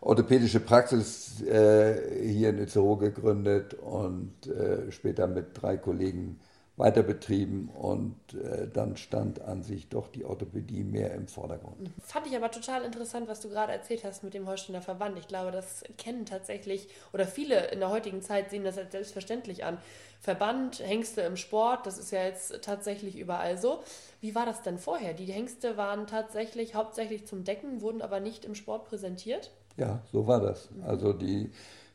orthopädische 0.00 0.60
Praxis 0.60 1.42
äh, 1.42 2.24
hier 2.24 2.50
in 2.50 2.58
Itzehoe 2.58 2.98
gegründet 2.98 3.74
und 3.74 4.46
äh, 4.46 4.92
später 4.92 5.26
mit 5.26 5.60
drei 5.60 5.76
Kollegen 5.76 6.38
weiter 6.78 7.02
betrieben 7.02 7.68
und 7.74 8.16
äh, 8.34 8.68
dann 8.72 8.96
stand 8.96 9.40
an 9.42 9.62
sich 9.62 9.88
doch 9.88 10.08
die 10.08 10.24
Orthopädie 10.24 10.84
mehr 10.84 11.12
im 11.12 11.26
Vordergrund. 11.26 11.90
Fand 12.00 12.26
ich 12.28 12.36
aber 12.36 12.50
total 12.50 12.84
interessant, 12.84 13.28
was 13.28 13.40
du 13.40 13.48
gerade 13.48 13.72
erzählt 13.72 14.04
hast 14.04 14.22
mit 14.22 14.32
dem 14.32 14.46
Holsteiner 14.46 14.80
Verband. 14.80 15.18
Ich 15.18 15.26
glaube, 15.26 15.50
das 15.50 15.82
kennen 15.98 16.24
tatsächlich 16.24 16.88
oder 17.12 17.26
viele 17.26 17.66
in 17.72 17.80
der 17.80 17.90
heutigen 17.90 18.22
Zeit 18.22 18.50
sehen 18.50 18.64
das 18.64 18.78
als 18.78 18.92
selbstverständlich 18.92 19.64
an. 19.64 19.78
Verband, 20.20 20.80
Hengste 20.80 21.22
im 21.22 21.36
Sport, 21.36 21.86
das 21.86 21.98
ist 21.98 22.12
ja 22.12 22.24
jetzt 22.24 22.62
tatsächlich 22.62 23.18
überall 23.18 23.58
so. 23.58 23.82
Wie 24.20 24.34
war 24.34 24.46
das 24.46 24.62
denn 24.62 24.78
vorher? 24.78 25.14
Die 25.14 25.26
Hengste 25.26 25.76
waren 25.76 26.06
tatsächlich 26.06 26.74
hauptsächlich 26.74 27.26
zum 27.26 27.44
Decken, 27.44 27.80
wurden 27.80 28.02
aber 28.02 28.20
nicht 28.20 28.44
im 28.44 28.54
Sport 28.54 28.86
präsentiert? 28.86 29.50
Ja, 29.76 30.00
so 30.12 30.26
war 30.26 30.40
das. 30.40 30.68
Also 30.84 31.12
die 31.12 31.50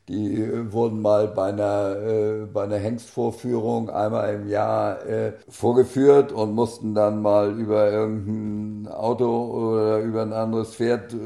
die 0.08 0.42
äh, 0.42 0.72
wurden 0.72 1.02
mal 1.02 1.28
bei 1.28 1.50
einer, 1.50 1.96
äh, 1.96 2.46
bei 2.46 2.64
einer 2.64 2.78
Hengstvorführung 2.78 3.90
einmal 3.90 4.34
im 4.36 4.50
Jahr 4.50 5.06
äh, 5.06 5.34
vorgeführt 5.48 6.32
und 6.32 6.54
mussten 6.54 6.94
dann 6.94 7.22
mal 7.22 7.58
über 7.58 7.90
irgendein 7.90 8.92
Auto 8.92 9.26
oder 9.26 10.00
über 10.00 10.22
ein 10.24 10.34
anderes 10.34 10.76
Pferd 10.76 11.14
äh, 11.14 11.18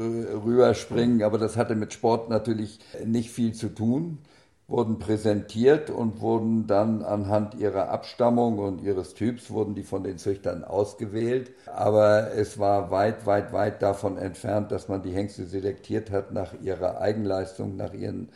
rüberspringen. 0.44 1.22
Aber 1.22 1.38
das 1.38 1.56
hatte 1.56 1.74
mit 1.74 1.92
Sport 1.92 2.30
natürlich 2.30 2.78
nicht 3.04 3.30
viel 3.30 3.52
zu 3.52 3.68
tun. 3.74 4.18
Wurden 4.68 4.98
präsentiert 4.98 5.88
und 5.88 6.20
wurden 6.20 6.66
dann 6.66 7.02
anhand 7.02 7.54
ihrer 7.54 7.88
Abstammung 7.88 8.58
und 8.58 8.82
ihres 8.82 9.14
Typs 9.14 9.50
wurden 9.50 9.74
die 9.74 9.82
von 9.82 10.04
den 10.04 10.18
Züchtern 10.18 10.62
ausgewählt. 10.62 11.52
Aber 11.66 12.34
es 12.34 12.58
war 12.58 12.90
weit, 12.90 13.24
weit, 13.24 13.54
weit 13.54 13.80
davon 13.80 14.18
entfernt, 14.18 14.70
dass 14.70 14.88
man 14.88 15.02
die 15.02 15.12
Hengste 15.12 15.46
selektiert 15.46 16.10
hat 16.10 16.32
nach 16.32 16.52
ihrer 16.60 17.00
Eigenleistung, 17.00 17.76
nach 17.76 17.94
ihren 17.94 18.28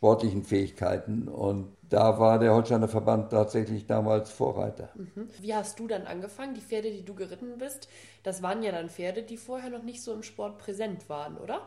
sportlichen 0.00 0.44
Fähigkeiten. 0.44 1.28
Und 1.28 1.76
da 1.90 2.18
war 2.18 2.38
der 2.38 2.54
Holsteiner 2.54 2.88
Verband 2.88 3.30
tatsächlich 3.30 3.86
damals 3.86 4.30
Vorreiter. 4.30 4.88
Mhm. 4.94 5.28
Wie 5.42 5.54
hast 5.54 5.78
du 5.78 5.86
dann 5.86 6.06
angefangen? 6.06 6.54
Die 6.54 6.62
Pferde, 6.62 6.90
die 6.90 7.04
du 7.04 7.14
geritten 7.14 7.58
bist, 7.58 7.86
das 8.22 8.42
waren 8.42 8.62
ja 8.62 8.72
dann 8.72 8.88
Pferde, 8.88 9.22
die 9.22 9.36
vorher 9.36 9.68
noch 9.68 9.82
nicht 9.82 10.02
so 10.02 10.14
im 10.14 10.22
Sport 10.22 10.56
präsent 10.56 11.10
waren, 11.10 11.36
oder? 11.36 11.60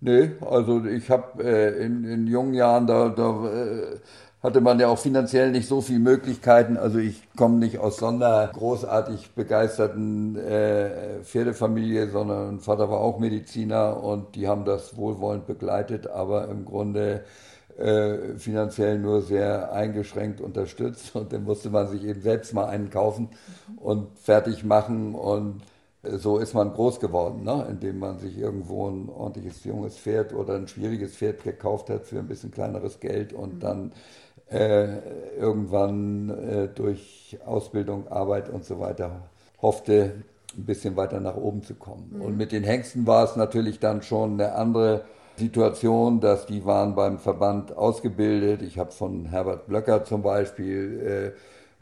Nee, 0.00 0.32
also 0.40 0.84
ich 0.84 1.10
habe 1.10 1.44
äh, 1.44 1.84
in, 1.84 2.02
in 2.02 2.26
jungen 2.26 2.54
Jahren, 2.54 2.88
da, 2.88 3.08
da 3.10 3.52
äh, 3.52 4.00
hatte 4.42 4.60
man 4.60 4.80
ja 4.80 4.88
auch 4.88 4.98
finanziell 4.98 5.52
nicht 5.52 5.68
so 5.68 5.80
viele 5.80 6.00
Möglichkeiten. 6.00 6.76
Also 6.76 6.98
ich 6.98 7.22
komme 7.36 7.58
nicht 7.58 7.78
aus 7.78 7.98
so 7.98 8.06
einer 8.06 8.48
großartig 8.48 9.30
begeisterten 9.36 10.36
äh, 10.36 11.22
Pferdefamilie, 11.22 12.08
sondern 12.10 12.46
mein 12.46 12.60
Vater 12.60 12.90
war 12.90 12.98
auch 12.98 13.20
Mediziner 13.20 14.02
und 14.02 14.34
die 14.34 14.48
haben 14.48 14.64
das 14.64 14.96
wohlwollend 14.96 15.46
begleitet, 15.46 16.08
aber 16.08 16.48
im 16.48 16.64
Grunde 16.64 17.22
äh, 17.80 18.38
finanziell 18.38 18.98
nur 18.98 19.22
sehr 19.22 19.72
eingeschränkt 19.72 20.40
unterstützt 20.40 21.16
und 21.16 21.32
dann 21.32 21.44
musste 21.44 21.70
man 21.70 21.88
sich 21.88 22.04
eben 22.04 22.20
selbst 22.20 22.52
mal 22.52 22.66
einen 22.66 22.90
kaufen 22.90 23.30
und 23.76 24.18
fertig 24.18 24.64
machen 24.64 25.14
und 25.14 25.62
äh, 26.02 26.16
so 26.18 26.38
ist 26.38 26.54
man 26.54 26.72
groß 26.72 27.00
geworden, 27.00 27.42
ne? 27.42 27.66
indem 27.70 27.98
man 27.98 28.18
sich 28.18 28.38
irgendwo 28.38 28.88
ein 28.88 29.08
ordentliches 29.08 29.64
junges 29.64 29.96
Pferd 29.96 30.34
oder 30.34 30.56
ein 30.56 30.68
schwieriges 30.68 31.16
Pferd 31.16 31.42
gekauft 31.42 31.88
hat 31.90 32.04
für 32.04 32.18
ein 32.18 32.28
bisschen 32.28 32.50
kleineres 32.50 33.00
Geld 33.00 33.32
und 33.32 33.54
mhm. 33.54 33.60
dann 33.60 33.92
äh, 34.50 34.98
irgendwann 35.38 36.28
äh, 36.28 36.68
durch 36.68 37.38
Ausbildung, 37.46 38.08
Arbeit 38.08 38.50
und 38.50 38.64
so 38.64 38.78
weiter 38.78 39.22
hoffte, 39.62 40.22
ein 40.56 40.66
bisschen 40.66 40.96
weiter 40.96 41.20
nach 41.20 41.36
oben 41.36 41.62
zu 41.62 41.74
kommen. 41.74 42.10
Mhm. 42.12 42.22
Und 42.22 42.36
mit 42.36 42.52
den 42.52 42.64
Hengsten 42.64 43.06
war 43.06 43.24
es 43.24 43.36
natürlich 43.36 43.78
dann 43.78 44.02
schon 44.02 44.34
eine 44.34 44.54
andere 44.54 45.04
Situation, 45.40 46.20
dass 46.20 46.46
die 46.46 46.64
waren 46.64 46.94
beim 46.94 47.18
Verband 47.18 47.76
ausgebildet. 47.76 48.62
Ich 48.62 48.78
habe 48.78 48.92
von 48.92 49.24
Herbert 49.24 49.66
Blöcker 49.66 50.04
zum 50.04 50.22
Beispiel 50.22 51.34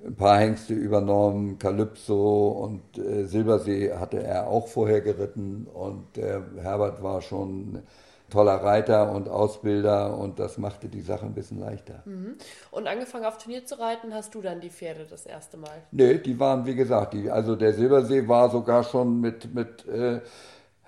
äh, 0.02 0.06
ein 0.06 0.14
paar 0.14 0.38
Hengste 0.38 0.74
übernommen, 0.74 1.58
Calypso 1.58 2.48
und 2.48 2.98
äh, 2.98 3.24
Silbersee 3.24 3.92
hatte 3.92 4.22
er 4.22 4.46
auch 4.46 4.68
vorher 4.68 5.00
geritten 5.00 5.66
und 5.74 6.16
äh, 6.16 6.40
Herbert 6.62 7.02
war 7.02 7.20
schon 7.20 7.82
toller 8.30 8.56
Reiter 8.56 9.10
und 9.12 9.28
Ausbilder 9.28 10.16
und 10.16 10.38
das 10.38 10.58
machte 10.58 10.88
die 10.88 11.00
Sache 11.00 11.26
ein 11.26 11.34
bisschen 11.34 11.58
leichter. 11.60 12.02
Mhm. 12.04 12.36
Und 12.70 12.86
angefangen 12.86 13.24
auf 13.24 13.38
Turnier 13.38 13.64
zu 13.64 13.78
reiten, 13.80 14.14
hast 14.14 14.34
du 14.34 14.42
dann 14.42 14.60
die 14.60 14.70
Pferde 14.70 15.06
das 15.08 15.26
erste 15.26 15.56
Mal? 15.56 15.82
Nee, 15.90 16.18
die 16.18 16.38
waren, 16.38 16.66
wie 16.66 16.74
gesagt, 16.74 17.14
die, 17.14 17.30
also 17.30 17.56
der 17.56 17.72
Silbersee 17.72 18.28
war 18.28 18.50
sogar 18.50 18.84
schon 18.84 19.20
mit, 19.20 19.52
mit 19.54 19.86
äh, 19.88 20.20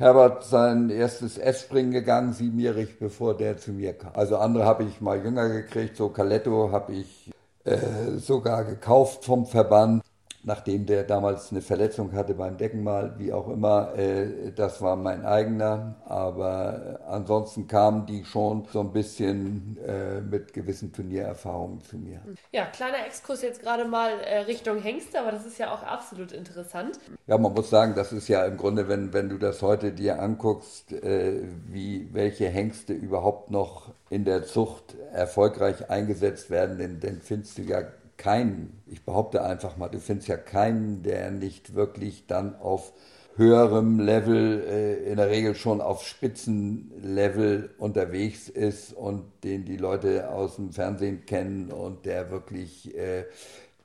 Herbert 0.01 0.45
sein 0.45 0.89
erstes 0.89 1.37
S-Springen 1.37 1.91
gegangen, 1.91 2.33
siebenjährig, 2.33 2.99
bevor 2.99 3.37
der 3.37 3.59
zu 3.59 3.71
mir 3.73 3.93
kam. 3.93 4.13
Also 4.15 4.39
andere 4.39 4.65
habe 4.65 4.85
ich 4.85 5.03
mal 5.03 5.23
jünger 5.23 5.51
gekriegt, 5.51 5.95
so 5.95 6.09
Caletto 6.09 6.73
habe 6.73 6.95
ich 6.95 7.31
äh, 7.65 8.17
sogar 8.17 8.65
gekauft 8.65 9.27
vom 9.27 9.45
Verband 9.45 10.03
nachdem 10.43 10.87
der 10.87 11.05
damals 11.05 11.51
eine 11.51 11.61
Verletzung 11.61 12.13
hatte 12.13 12.35
beim 12.35 12.57
Deckenmal, 12.57 13.15
wie 13.19 13.33
auch 13.33 13.49
immer, 13.49 13.95
äh, 13.97 14.53
das 14.55 14.81
war 14.81 14.97
mein 14.97 15.25
eigener. 15.25 15.97
Aber 16.07 17.01
ansonsten 17.07 17.67
kamen 17.67 18.07
die 18.07 18.25
schon 18.25 18.67
so 18.73 18.81
ein 18.81 18.93
bisschen 18.93 19.77
äh, 19.87 20.21
mit 20.21 20.53
gewissen 20.53 20.93
Turniererfahrungen 20.93 21.83
zu 21.83 21.99
mir. 21.99 22.21
Ja, 22.53 22.67
kleiner 22.67 23.07
Exkurs 23.07 23.43
jetzt 23.43 23.61
gerade 23.61 23.85
mal 23.85 24.13
äh, 24.21 24.39
Richtung 24.41 24.79
Hengste, 24.79 25.21
aber 25.21 25.33
das 25.33 25.45
ist 25.45 25.59
ja 25.59 25.73
auch 25.73 25.83
absolut 25.83 26.33
interessant. 26.33 26.99
Ja, 27.27 27.37
man 27.37 27.53
muss 27.53 27.71
sagen, 27.71 27.95
das 27.95 28.13
ist 28.13 28.29
ja 28.29 28.45
im 28.45 28.57
Grunde, 28.57 28.89
wenn, 28.89 29.13
wenn 29.13 29.29
du 29.29 29.39
das 29.39 29.63
heute 29.63 29.93
dir 29.93 30.21
anguckst, 30.21 30.93
äh, 30.93 31.43
wie 31.69 32.09
welche 32.13 32.49
Hengste 32.49 32.93
überhaupt 32.93 33.51
noch 33.51 33.93
in 34.09 34.25
der 34.25 34.45
Zucht 34.45 34.97
erfolgreich 35.13 35.91
eingesetzt 35.91 36.51
werden, 36.51 36.79
denn, 36.79 37.01
denn 37.01 37.21
findest 37.21 37.59
du 37.59 37.63
ja 37.63 37.83
keinen, 38.21 38.83
ich 38.87 39.03
behaupte 39.05 39.43
einfach 39.43 39.79
mal, 39.79 39.89
du 39.89 39.99
findest 39.99 40.29
ja 40.29 40.37
keinen, 40.37 41.03
der 41.03 41.31
nicht 41.31 41.75
wirklich 41.75 42.27
dann 42.27 42.55
auf 42.61 42.93
höherem 43.37 43.99
Level, 43.99 44.63
äh, 44.63 45.11
in 45.11 45.17
der 45.17 45.31
Regel 45.31 45.55
schon 45.55 45.81
auf 45.81 46.07
Spitzenlevel 46.07 47.75
unterwegs 47.79 48.51
ist 48.51 48.93
und 48.93 49.25
den 49.43 49.65
die 49.65 49.79
Leute 49.79 50.29
aus 50.29 50.57
dem 50.57 50.73
Fernsehen 50.73 51.25
kennen 51.25 51.73
und 51.73 52.05
der 52.05 52.31
wirklich 52.31 52.95
äh, 52.95 53.25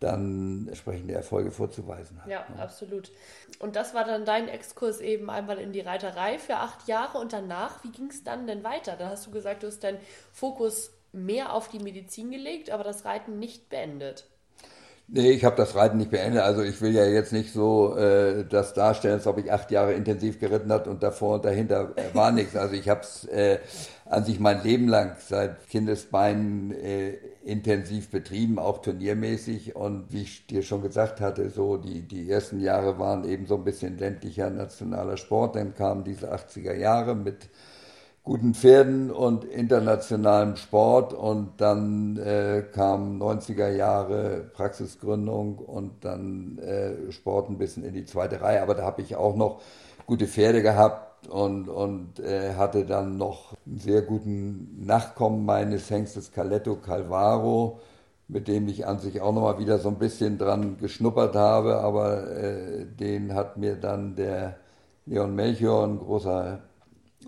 dann 0.01 0.67
entsprechende 0.67 1.13
Erfolge 1.13 1.51
vorzuweisen 1.51 2.21
hat. 2.21 2.27
Ja, 2.27 2.45
ja, 2.53 2.61
absolut. 2.61 3.13
Und 3.59 3.77
das 3.77 3.93
war 3.93 4.03
dann 4.03 4.25
dein 4.25 4.49
Exkurs 4.49 4.99
eben 4.99 5.29
einmal 5.29 5.59
in 5.59 5.71
die 5.71 5.79
Reiterei 5.79 6.37
für 6.39 6.57
acht 6.57 6.89
Jahre 6.89 7.19
und 7.19 7.31
danach, 7.31 7.81
wie 7.85 7.91
ging 7.91 8.09
es 8.09 8.25
dann 8.25 8.47
denn 8.47 8.65
weiter? 8.65 8.97
Da 8.97 9.07
hast 9.07 9.25
du 9.27 9.31
gesagt, 9.31 9.63
du 9.63 9.67
hast 9.67 9.81
deinen 9.81 9.99
Fokus 10.33 10.91
mehr 11.15 11.53
auf 11.53 11.69
die 11.69 11.79
Medizin 11.79 12.31
gelegt, 12.31 12.69
aber 12.69 12.83
das 12.83 13.05
Reiten 13.05 13.39
nicht 13.39 13.69
beendet. 13.69 14.25
Nee, 15.07 15.29
ich 15.29 15.45
habe 15.45 15.55
das 15.55 15.75
Reiten 15.75 15.97
nicht 15.97 16.09
beendet. 16.09 16.41
Also 16.41 16.63
ich 16.63 16.81
will 16.81 16.91
ja 16.91 17.05
jetzt 17.05 17.31
nicht 17.31 17.53
so 17.53 17.95
äh, 17.95 18.43
das 18.43 18.73
darstellen, 18.73 19.15
als 19.15 19.27
ob 19.27 19.37
ich 19.37 19.51
acht 19.51 19.69
Jahre 19.69 19.93
intensiv 19.93 20.39
geritten 20.39 20.71
hat 20.71 20.87
und 20.87 21.03
davor 21.03 21.35
und 21.35 21.45
dahinter 21.45 21.93
war 22.13 22.31
nichts. 22.31 22.55
Also 22.55 22.73
ich 22.73 22.89
habe 22.89 23.01
es 23.01 23.25
äh, 23.25 23.59
an 24.05 24.25
sich 24.25 24.39
mein 24.39 24.63
Leben 24.63 24.87
lang 24.87 25.15
seit 25.19 25.67
Kindesbeinen 25.69 26.71
äh, 26.71 27.17
intensiv 27.43 28.09
betrieben, 28.09 28.57
auch 28.57 28.81
turniermäßig. 28.81 29.75
Und 29.75 30.11
wie 30.11 30.23
ich 30.23 30.47
dir 30.47 30.63
schon 30.63 30.81
gesagt 30.81 31.21
hatte, 31.21 31.51
so 31.51 31.77
die, 31.77 32.01
die 32.01 32.27
ersten 32.27 32.59
Jahre 32.59 32.97
waren 32.97 33.25
eben 33.25 33.45
so 33.45 33.57
ein 33.57 33.63
bisschen 33.63 33.99
ländlicher 33.99 34.49
nationaler 34.49 35.17
Sport. 35.17 35.55
Dann 35.55 35.75
kamen 35.75 36.03
diese 36.03 36.33
80er 36.33 36.73
Jahre 36.73 37.15
mit 37.15 37.47
guten 38.25 38.55
Pferden 38.55 39.11
und 39.11 39.45
internationalem 39.45 40.55
Sport. 40.57 41.13
Und 41.13 41.61
dann 41.61 42.17
äh, 42.17 42.63
kam 42.73 43.21
90er 43.21 43.69
Jahre 43.69 44.49
Praxisgründung 44.51 45.59
und 45.59 46.03
dann 46.03 46.57
äh, 46.57 47.11
Sport 47.11 47.49
ein 47.49 47.57
bisschen 47.57 47.85
in 47.85 47.93
die 47.93 48.05
zweite 48.05 48.41
Reihe, 48.41 48.61
aber 48.61 48.73
da 48.73 48.83
habe 48.83 49.01
ich 49.03 49.15
auch 49.15 49.35
noch 49.35 49.61
gute 50.07 50.27
Pferde 50.27 50.61
gehabt 50.61 51.27
und, 51.27 51.69
und 51.69 52.19
äh, 52.19 52.55
hatte 52.55 52.85
dann 52.85 53.17
noch 53.17 53.53
einen 53.65 53.79
sehr 53.79 54.01
guten 54.01 54.85
Nachkommen 54.85 55.45
meines 55.45 55.89
Hengstes 55.89 56.31
Caletto 56.31 56.75
Calvaro, 56.75 57.79
mit 58.27 58.47
dem 58.47 58.67
ich 58.67 58.87
an 58.87 58.99
sich 58.99 59.21
auch 59.21 59.33
noch 59.33 59.41
mal 59.41 59.59
wieder 59.59 59.77
so 59.79 59.89
ein 59.89 59.99
bisschen 59.99 60.37
dran 60.37 60.77
geschnuppert 60.79 61.35
habe, 61.35 61.77
aber 61.77 62.27
äh, 62.35 62.85
den 62.85 63.35
hat 63.35 63.57
mir 63.57 63.75
dann 63.75 64.15
der 64.15 64.57
Leon 65.05 65.35
Melchior, 65.35 65.85
ein 65.85 65.99
großer 65.99 66.59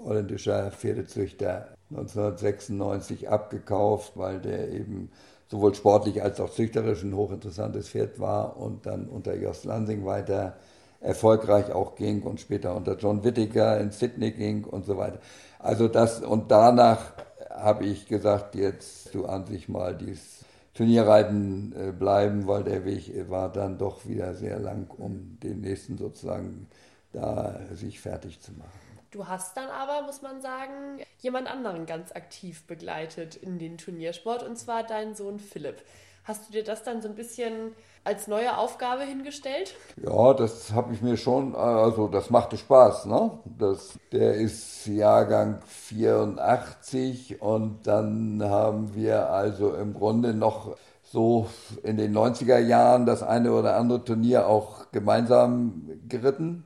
holländischer 0.03 0.71
Pferdezüchter 0.71 1.67
1996 1.89 3.29
abgekauft, 3.29 4.13
weil 4.15 4.39
der 4.39 4.69
eben 4.69 5.09
sowohl 5.49 5.73
sportlich 5.75 6.21
als 6.21 6.39
auch 6.39 6.49
züchterisch 6.49 7.03
ein 7.03 7.15
hochinteressantes 7.15 7.89
Pferd 7.89 8.19
war 8.19 8.57
und 8.57 8.85
dann 8.85 9.07
unter 9.07 9.35
Jost 9.35 9.65
Lansing 9.65 10.05
weiter 10.05 10.57
erfolgreich 10.99 11.71
auch 11.71 11.95
ging 11.95 12.23
und 12.23 12.39
später 12.39 12.75
unter 12.75 12.97
John 12.97 13.23
Whittaker 13.23 13.79
in 13.79 13.91
Sydney 13.91 14.31
ging 14.31 14.65
und 14.65 14.85
so 14.85 14.97
weiter. 14.97 15.19
Also 15.59 15.87
das 15.87 16.21
und 16.21 16.51
danach 16.51 17.13
habe 17.49 17.85
ich 17.85 18.07
gesagt, 18.07 18.55
jetzt 18.55 19.13
du 19.13 19.25
an 19.25 19.45
sich 19.45 19.69
mal 19.69 19.95
dieses 19.95 20.43
Turnierreiten 20.73 21.73
äh, 21.75 21.91
bleiben, 21.91 22.47
weil 22.47 22.63
der 22.63 22.85
Weg 22.85 23.11
war 23.29 23.51
dann 23.51 23.77
doch 23.77 24.05
wieder 24.05 24.35
sehr 24.35 24.59
lang, 24.59 24.87
um 24.97 25.39
den 25.41 25.61
nächsten 25.61 25.97
sozusagen 25.97 26.67
da 27.13 27.59
sich 27.73 27.99
fertig 27.99 28.39
zu 28.41 28.51
machen. 28.51 28.86
Du 29.11 29.27
hast 29.27 29.55
dann 29.55 29.69
aber, 29.69 30.05
muss 30.05 30.21
man 30.21 30.41
sagen, 30.41 30.99
jemand 31.19 31.49
anderen 31.49 31.85
ganz 31.85 32.11
aktiv 32.11 32.67
begleitet 32.67 33.35
in 33.35 33.57
den 33.57 33.77
Turniersport 33.77 34.43
und 34.43 34.57
zwar 34.57 34.83
deinen 34.83 35.15
Sohn 35.15 35.39
Philipp. 35.39 35.81
Hast 36.25 36.49
du 36.49 36.51
dir 36.51 36.63
das 36.65 36.83
dann 36.83 37.01
so 37.01 37.07
ein 37.07 37.15
bisschen 37.15 37.71
als 38.03 38.27
neue 38.27 38.57
Aufgabe 38.57 39.03
hingestellt? 39.03 39.75
Ja, 39.95 40.33
das 40.33 40.73
habe 40.73 40.93
ich 40.93 41.01
mir 41.01 41.15
schon, 41.15 41.55
also 41.55 42.09
das 42.09 42.29
machte 42.29 42.57
Spaß. 42.57 43.05
Ne? 43.05 43.31
Das, 43.57 43.97
der 44.11 44.33
ist 44.33 44.85
Jahrgang 44.87 45.61
84 45.65 47.41
und 47.41 47.87
dann 47.87 48.43
haben 48.43 48.93
wir 48.93 49.29
also 49.29 49.73
im 49.73 49.93
Grunde 49.93 50.33
noch 50.33 50.75
so 51.03 51.47
in 51.83 51.95
den 51.95 52.13
90er 52.13 52.59
Jahren 52.59 53.05
das 53.05 53.23
eine 53.23 53.53
oder 53.53 53.77
andere 53.77 54.03
Turnier 54.03 54.47
auch 54.47 54.91
gemeinsam 54.91 55.89
geritten. 56.09 56.65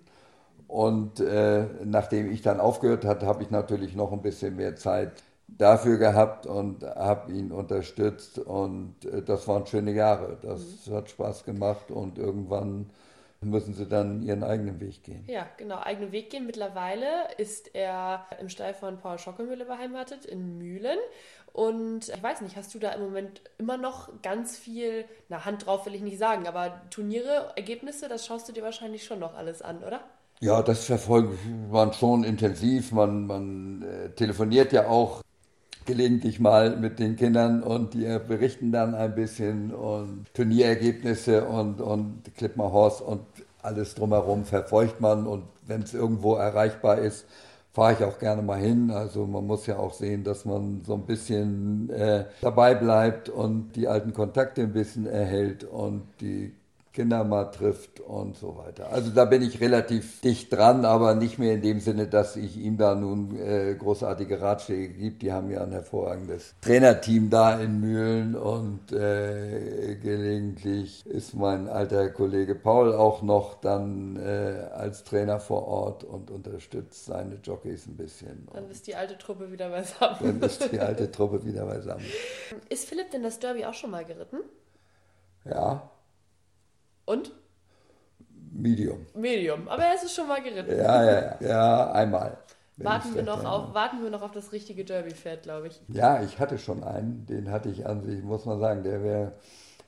Und 0.71 1.19
äh, 1.19 1.65
nachdem 1.84 2.31
ich 2.31 2.43
dann 2.43 2.62
aufgehört 2.62 3.03
hatte, 3.03 3.25
habe 3.25 3.43
ich 3.43 3.51
natürlich 3.51 3.93
noch 3.93 4.13
ein 4.13 4.21
bisschen 4.21 4.55
mehr 4.55 4.77
Zeit 4.77 5.12
dafür 5.49 5.97
gehabt 5.97 6.45
und 6.45 6.84
habe 6.84 7.34
ihn 7.34 7.51
unterstützt. 7.51 8.39
Und 8.39 8.95
äh, 9.03 9.21
das 9.21 9.49
waren 9.49 9.67
schöne 9.67 9.91
Jahre. 9.91 10.38
Das 10.41 10.88
mhm. 10.88 10.93
hat 10.93 11.10
Spaß 11.10 11.43
gemacht 11.43 11.91
und 11.91 12.17
irgendwann 12.17 12.89
müssen 13.41 13.73
sie 13.73 13.86
dann 13.86 14.23
ihren 14.23 14.45
eigenen 14.45 14.79
Weg 14.79 15.03
gehen. 15.03 15.25
Ja, 15.27 15.45
genau, 15.57 15.77
eigenen 15.81 16.13
Weg 16.13 16.29
gehen. 16.29 16.45
Mittlerweile 16.45 17.05
ist 17.38 17.75
er 17.75 18.25
im 18.39 18.47
Stall 18.47 18.73
von 18.73 18.97
Paul 18.97 19.19
Schockemühle 19.19 19.65
beheimatet 19.65 20.23
in 20.23 20.57
Mühlen. 20.57 20.99
Und 21.51 22.07
ich 22.07 22.23
weiß 22.23 22.39
nicht, 22.39 22.55
hast 22.55 22.73
du 22.73 22.79
da 22.79 22.93
im 22.93 23.01
Moment 23.01 23.41
immer 23.57 23.75
noch 23.75 24.10
ganz 24.21 24.57
viel, 24.57 25.03
na, 25.27 25.43
Hand 25.43 25.65
drauf 25.65 25.86
will 25.86 25.95
ich 25.95 26.01
nicht 26.01 26.17
sagen, 26.17 26.47
aber 26.47 26.79
Turniere, 26.91 27.51
Ergebnisse, 27.57 28.07
das 28.07 28.25
schaust 28.25 28.47
du 28.47 28.53
dir 28.53 28.63
wahrscheinlich 28.63 29.03
schon 29.03 29.19
noch 29.19 29.34
alles 29.34 29.62
an, 29.62 29.84
oder? 29.84 30.01
Ja, 30.41 30.62
das 30.63 30.86
verfolgt 30.86 31.38
man 31.71 31.93
schon 31.93 32.23
intensiv. 32.23 32.91
Man, 32.91 33.27
man 33.27 33.84
äh, 33.84 34.10
telefoniert 34.10 34.73
ja 34.73 34.88
auch 34.88 35.21
gelegentlich 35.86 36.39
mal 36.39 36.77
mit 36.77 36.99
den 36.99 37.15
Kindern 37.17 37.63
und 37.63 37.93
die 37.95 38.06
berichten 38.27 38.71
dann 38.71 38.95
ein 38.95 39.15
bisschen 39.15 39.73
und 39.73 40.27
Turnierergebnisse 40.34 41.45
und, 41.45 41.82
und 41.82 42.23
Clipmar 42.38 42.71
Horse 42.71 43.04
und 43.04 43.21
alles 43.63 43.95
drumherum 43.95 44.45
verfolgt 44.45 45.01
man 45.01 45.27
und 45.27 45.43
wenn 45.67 45.84
es 45.84 45.93
irgendwo 45.93 46.36
erreichbar 46.36 46.99
ist, 46.99 47.25
fahre 47.73 47.93
ich 47.93 48.04
auch 48.04 48.19
gerne 48.19 48.41
mal 48.43 48.60
hin. 48.60 48.91
Also 48.91 49.27
man 49.27 49.47
muss 49.47 49.67
ja 49.67 49.77
auch 49.77 49.93
sehen, 49.93 50.23
dass 50.23 50.45
man 50.45 50.84
so 50.86 50.95
ein 50.95 51.06
bisschen 51.06 51.89
äh, 51.91 52.25
dabei 52.41 52.75
bleibt 52.75 53.30
und 53.30 53.73
die 53.75 53.88
alten 53.88 54.13
Kontakte 54.13 54.62
ein 54.63 54.73
bisschen 54.73 55.08
erhält 55.08 55.63
und 55.65 56.04
die 56.21 56.54
Kinder 56.93 57.23
mal 57.23 57.45
trifft 57.45 57.99
und 58.01 58.36
so 58.36 58.58
weiter. 58.58 58.91
Also 58.91 59.12
da 59.12 59.25
bin 59.25 59.41
ich 59.41 59.62
relativ 59.62 60.19
dicht 60.21 60.51
dran, 60.51 60.84
aber 60.84 61.15
nicht 61.15 61.39
mehr 61.39 61.54
in 61.54 61.62
dem 61.62 61.80
Sinne, 61.80 62.08
dass 62.08 62.36
ich 62.36 62.58
ihm 62.58 62.77
da 62.77 62.95
nun 62.95 63.38
äh, 63.39 63.75
großartige 63.75 64.41
Ratschläge 64.41 64.89
gibt. 64.89 65.21
Die 65.21 65.32
haben 65.32 65.49
ja 65.49 65.63
ein 65.63 65.71
hervorragendes 65.71 66.56
Trainerteam 66.62 67.30
da 67.30 67.60
in 67.60 67.80
Mühlen 67.80 68.36
und 68.36 68.91
äh, 68.91 69.95
gelegentlich 69.95 71.06
ist 71.06 71.34
mein 71.34 71.69
alter 71.69 72.10
Kollege 72.10 72.56
Paul 72.56 72.93
auch 72.93 73.21
noch 73.21 73.62
dann 73.62 74.17
äh, 74.17 74.67
als 74.73 75.04
Trainer 75.04 75.39
vor 75.39 75.67
Ort 75.67 76.04
und 76.04 76.30
unterstützt 76.30 77.06
seine 77.06 77.36
Jockeys 77.43 77.88
ein 77.88 77.95
bisschen. 77.95 78.47
Dann 78.54 78.69
ist 78.69 78.88
die 78.88 78.95
alte 78.95 79.17
Truppe 79.17 79.51
wieder 79.51 79.69
beisammen. 79.69 80.17
Dann 80.19 80.41
ist 80.41 80.71
die 80.71 80.80
alte 80.80 81.10
Truppe 81.12 81.45
wieder 81.45 81.65
beisammen. 81.65 82.06
Ist 82.69 82.88
Philipp 82.88 83.12
denn 83.12 83.23
das 83.23 83.39
Derby 83.39 83.65
auch 83.65 83.73
schon 83.73 83.91
mal 83.91 84.06
geritten? 84.06 84.38
Ja, 85.45 85.89
und? 87.12 87.32
Medium. 88.52 89.06
Medium, 89.13 89.67
aber 89.67 89.84
er 89.84 89.95
ist 89.95 90.04
es 90.04 90.13
schon 90.13 90.28
mal 90.28 90.41
geritten. 90.41 90.78
Ja, 90.78 91.04
ja, 91.04 91.21
ja, 91.21 91.38
ja 91.39 91.91
einmal. 91.91 92.38
Warten 92.78 93.15
wir, 93.15 93.24
noch 93.24 93.45
auf, 93.45 93.74
warten 93.74 94.02
wir 94.02 94.10
noch 94.10 94.24
auf 94.24 94.32
das 94.32 94.52
richtige 94.52 94.84
Derby-Pferd, 94.84 95.43
glaube 95.43 95.67
ich. 95.67 95.82
Ja, 95.88 96.24
ich 96.24 96.39
hatte 96.39 96.58
schon 96.58 96.84
einen, 96.84 97.26
den 97.28 97.52
hatte 97.52 97.69
ich 97.69 97.86
an 97.86 98.02
sich, 98.02 98.24
muss 98.24 98.45
man 98.45 98.60
sagen, 98.60 98.84
der 98.84 99.04
wäre 99.04 99.34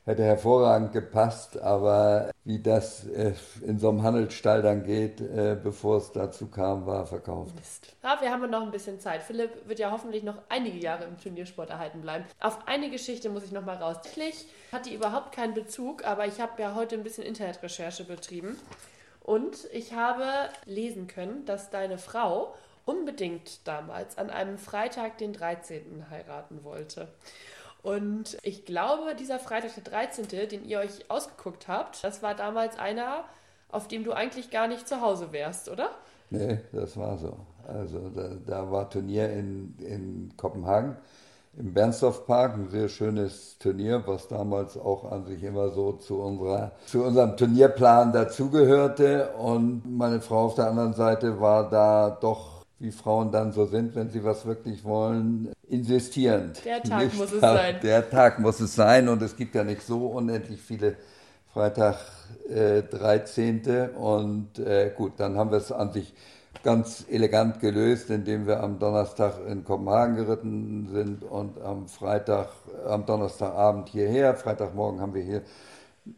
hätte 0.06 0.24
hervorragend 0.24 0.92
gepasst, 0.92 1.60
aber 1.60 2.30
wie 2.46 2.60
das 2.60 3.06
äh, 3.08 3.34
in 3.62 3.80
so 3.80 3.90
einem 3.90 4.04
Handelsstall 4.04 4.62
dann 4.62 4.84
geht, 4.84 5.22
äh, 5.22 5.58
bevor 5.62 5.98
es 5.98 6.12
dazu 6.12 6.48
kam, 6.48 6.86
war 6.86 7.06
verkauft. 7.06 7.56
Mist. 7.56 7.96
Ja, 8.04 8.20
wir 8.20 8.32
haben 8.32 8.50
noch 8.50 8.64
ein 8.64 8.72
bisschen 8.72 9.00
Zeit. 9.00 9.24
Philipp 9.24 9.68
wird 9.68 9.80
ja 9.80 9.92
hoffentlich 9.92 10.24
noch 10.24 10.38
einige 10.50 10.78
Jahre 10.78 11.06
im 11.06 11.18
Turniersport 11.18 11.70
erhalten 11.70 12.02
bleiben. 12.02 12.26
Auf 12.42 12.68
eine 12.68 12.90
Geschichte 12.90 13.30
muss 13.30 13.46
ich 13.46 13.52
noch 13.52 13.66
mal 13.66 13.78
raus. 13.78 13.96
Tatsächlich 13.96 14.46
hat 14.72 14.86
die 14.86 14.94
überhaupt 14.94 15.34
keinen 15.34 15.54
Bezug, 15.54 16.06
aber 16.06 16.28
ich 16.28 16.42
habe 16.42 16.62
ja 16.62 16.76
heute 16.76 16.96
ein 16.96 17.04
bisschen 17.04 17.24
Internetrecherche 17.24 18.04
betrieben 18.04 18.58
und 19.22 19.58
ich 19.72 19.94
habe 19.94 20.26
lesen 20.66 21.08
können, 21.08 21.46
dass 21.46 21.70
deine 21.70 21.98
Frau 21.98 22.54
unbedingt 22.86 23.66
damals 23.66 24.18
an 24.18 24.30
einem 24.30 24.58
Freitag 24.58 25.18
den 25.18 25.32
13. 25.32 26.10
heiraten 26.10 26.66
wollte. 26.66 27.08
Und 27.84 28.38
ich 28.44 28.66
glaube, 28.66 29.14
dieser 29.14 29.40
Freitag 29.40 29.76
der 29.76 29.84
13., 29.84 30.28
den 30.50 30.66
ihr 30.66 30.80
euch 30.80 31.10
ausgeguckt 31.10 31.68
habt, 31.68 32.04
das 32.04 32.24
war 32.24 32.34
damals 32.34 32.80
einer, 32.80 33.26
auf 33.70 33.88
dem 33.88 34.04
du 34.04 34.14
eigentlich 34.14 34.50
gar 34.50 34.68
nicht 34.68 34.88
zu 34.88 35.02
Hause 35.02 35.32
wärst, 35.32 35.70
oder? 35.70 35.90
Nee, 36.30 36.60
das 36.72 36.98
war 36.98 37.18
so. 37.18 37.38
Also 37.68 38.10
da, 38.10 38.36
da 38.46 38.72
war 38.72 38.90
Turnier 38.90 39.30
in, 39.32 39.76
in 39.80 40.34
Kopenhagen 40.38 40.98
im 41.58 41.74
Bernstorff 41.74 42.26
Park, 42.26 42.56
ein 42.56 42.70
sehr 42.70 42.90
schönes 42.90 43.58
Turnier, 43.60 44.02
was 44.08 44.28
damals 44.28 44.78
auch 44.78 45.12
an 45.12 45.26
sich 45.26 45.44
immer 45.44 45.70
so 45.70 45.94
zu, 45.94 46.20
unserer, 46.20 46.72
zu 46.88 47.04
unserem 47.04 47.38
Turnierplan 47.38 48.12
dazugehörte. 48.12 49.34
Und 49.38 49.84
meine 49.86 50.20
Frau 50.22 50.46
auf 50.46 50.56
der 50.56 50.68
anderen 50.68 50.94
Seite 50.94 51.40
war 51.40 51.70
da 51.70 52.10
doch 52.10 52.53
wie 52.84 52.92
Frauen 52.92 53.32
dann 53.32 53.54
so 53.54 53.66
sind, 53.66 53.96
wenn 53.96 54.10
sie 54.10 54.24
was 54.24 54.46
wirklich 54.46 54.84
wollen, 54.84 55.54
insistierend. 55.70 56.64
Der 56.66 56.84
Tag 56.84 57.04
nicht 57.04 57.18
muss 57.18 57.32
es 57.32 57.40
sein. 57.40 57.76
Der 57.82 58.10
Tag 58.10 58.40
muss 58.40 58.60
es 58.60 58.76
sein 58.76 59.08
und 59.08 59.22
es 59.22 59.36
gibt 59.38 59.56
ja 59.56 59.64
nicht 59.64 59.82
so 59.82 60.08
unendlich 60.08 60.62
viele 60.62 60.98
Freitag 61.54 61.96
äh, 62.50 62.84
13. 62.84 63.92
Und 63.96 64.60
äh, 64.60 64.92
gut, 64.96 65.14
dann 65.18 65.38
haben 65.38 65.52
wir 65.52 65.60
es 65.60 65.72
an 65.72 65.94
sich 65.94 66.14
ganz 66.62 67.06
elegant 67.10 67.62
gelöst, 67.62 68.10
indem 68.10 68.48
wir 68.48 68.62
am 68.62 68.80
Donnerstag 68.80 69.36
in 69.48 69.64
Kopenhagen 69.64 70.18
geritten 70.18 70.90
sind 70.92 71.24
und 71.24 71.62
am 71.62 71.88
Freitag, 71.88 72.50
am 72.86 73.06
Donnerstagabend 73.06 73.90
hierher. 73.90 74.36
Freitagmorgen 74.36 75.00
haben 75.00 75.14
wir 75.14 75.24
hier 75.24 75.42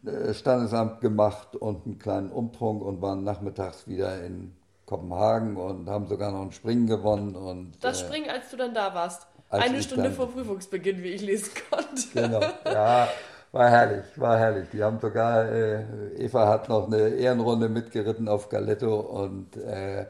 äh, 0.04 0.34
Standesamt 0.34 1.00
gemacht 1.00 1.54
und 1.54 1.86
einen 1.86 1.98
kleinen 2.00 2.30
Umtrunk 2.30 2.82
und 2.82 3.00
waren 3.00 3.22
nachmittags 3.22 3.86
wieder 3.86 4.24
in 4.24 4.52
Kopenhagen 4.86 5.56
und 5.56 5.88
haben 5.88 6.06
sogar 6.06 6.30
noch 6.30 6.42
ein 6.42 6.52
Springen 6.52 6.86
gewonnen. 6.86 7.34
Und, 7.34 7.72
das 7.80 8.02
äh, 8.02 8.04
Springen, 8.06 8.30
als 8.30 8.50
du 8.50 8.56
dann 8.56 8.72
da 8.72 8.94
warst. 8.94 9.26
Eine 9.50 9.82
Stunde 9.82 10.04
dann, 10.04 10.12
vor 10.12 10.30
Prüfungsbeginn, 10.30 11.02
wie 11.02 11.10
ich 11.10 11.22
lesen 11.22 11.52
konnte. 11.70 12.02
Genau, 12.14 12.40
ja, 12.64 13.08
war 13.52 13.70
herrlich, 13.70 14.04
war 14.16 14.38
herrlich. 14.38 14.68
Die 14.72 14.82
haben 14.82 14.98
sogar, 15.00 15.50
äh, 15.50 15.84
Eva 16.16 16.48
hat 16.48 16.68
noch 16.68 16.86
eine 16.86 17.08
Ehrenrunde 17.10 17.68
mitgeritten 17.68 18.28
auf 18.28 18.48
Galetto 18.48 18.98
und 18.98 19.56
äh, 19.56 20.06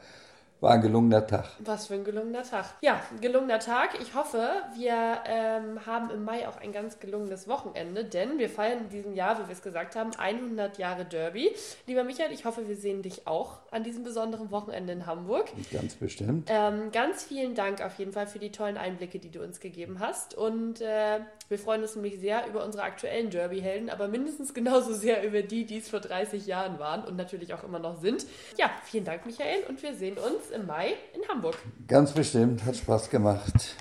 war 0.66 0.74
ein 0.74 0.83
gelungener 0.83 1.24
Tag. 1.24 1.44
Was 1.61 1.87
für 1.87 1.94
ein 1.94 2.02
gelungener 2.02 2.42
Tag. 2.42 2.64
Ja, 2.81 3.00
gelungener 3.20 3.61
Tag. 3.61 3.90
Ich 4.00 4.14
hoffe, 4.14 4.50
wir 4.76 5.20
ähm, 5.26 5.87
haben 5.87 6.11
im 6.11 6.24
Mai 6.24 6.48
auch 6.48 6.57
ein 6.57 6.72
ganz 6.72 6.98
gelungenes 6.98 7.46
Wochenende, 7.46 8.05
denn 8.05 8.38
wir 8.38 8.50
feiern 8.50 8.81
in 8.81 8.88
diesem 8.88 9.14
Jahr, 9.14 9.38
wie 9.38 9.46
wir 9.46 9.52
es 9.52 9.62
gesagt 9.62 9.94
haben, 9.94 10.11
100 10.18 10.76
Jahre 10.79 11.05
Derby. 11.05 11.55
Lieber 11.87 12.02
Michael, 12.02 12.33
ich 12.33 12.44
hoffe, 12.44 12.66
wir 12.66 12.74
sehen 12.74 13.02
dich 13.02 13.29
auch 13.29 13.61
an 13.70 13.85
diesem 13.85 14.02
besonderen 14.02 14.50
Wochenende 14.50 14.92
in 14.92 15.07
Hamburg. 15.07 15.46
Ganz 15.72 15.94
bestimmt. 15.94 16.48
Ähm, 16.50 16.90
ganz 16.90 17.22
vielen 17.22 17.55
Dank 17.55 17.81
auf 17.81 17.96
jeden 18.00 18.12
Fall 18.12 18.26
für 18.26 18.40
die 18.40 18.50
tollen 18.50 18.76
Einblicke, 18.76 19.20
die 19.20 19.31
du 19.31 19.42
uns 19.42 19.61
gegeben 19.61 20.00
hast. 20.00 20.35
Und 20.35 20.81
äh, 20.81 21.20
wir 21.48 21.59
freuen 21.59 21.82
uns 21.82 21.94
nämlich 21.94 22.18
sehr 22.18 22.46
über 22.48 22.64
unsere 22.64 22.82
aktuellen 22.85 23.30
Derby-Helden, 23.30 23.90
aber 23.90 24.09
mindestens 24.09 24.52
genauso 24.52 24.92
sehr 24.94 25.24
über 25.26 25.42
die, 25.42 25.64
die 25.64 25.78
es 25.78 25.88
vor 25.88 26.00
30 26.00 26.46
Jahren 26.46 26.78
waren 26.78 27.04
und 27.04 27.16
natürlich 27.16 27.54
auch 27.54 27.62
immer 27.64 27.78
noch 27.78 28.00
sind. 28.00 28.26
Ja, 28.59 28.70
vielen 28.85 29.04
Dank, 29.04 29.26
Michael, 29.26 29.64
und 29.68 29.82
wir 29.82 29.94
sehen 29.94 30.16
uns 30.18 30.50
im 30.50 30.66
Mai 30.66 30.94
in 31.14 31.26
Hamburg. 31.28 31.56
Ganz 31.87 32.12
bestimmt, 32.12 32.64
hat 32.64 32.76
Spaß 32.76 33.11
gemacht. 33.11 33.76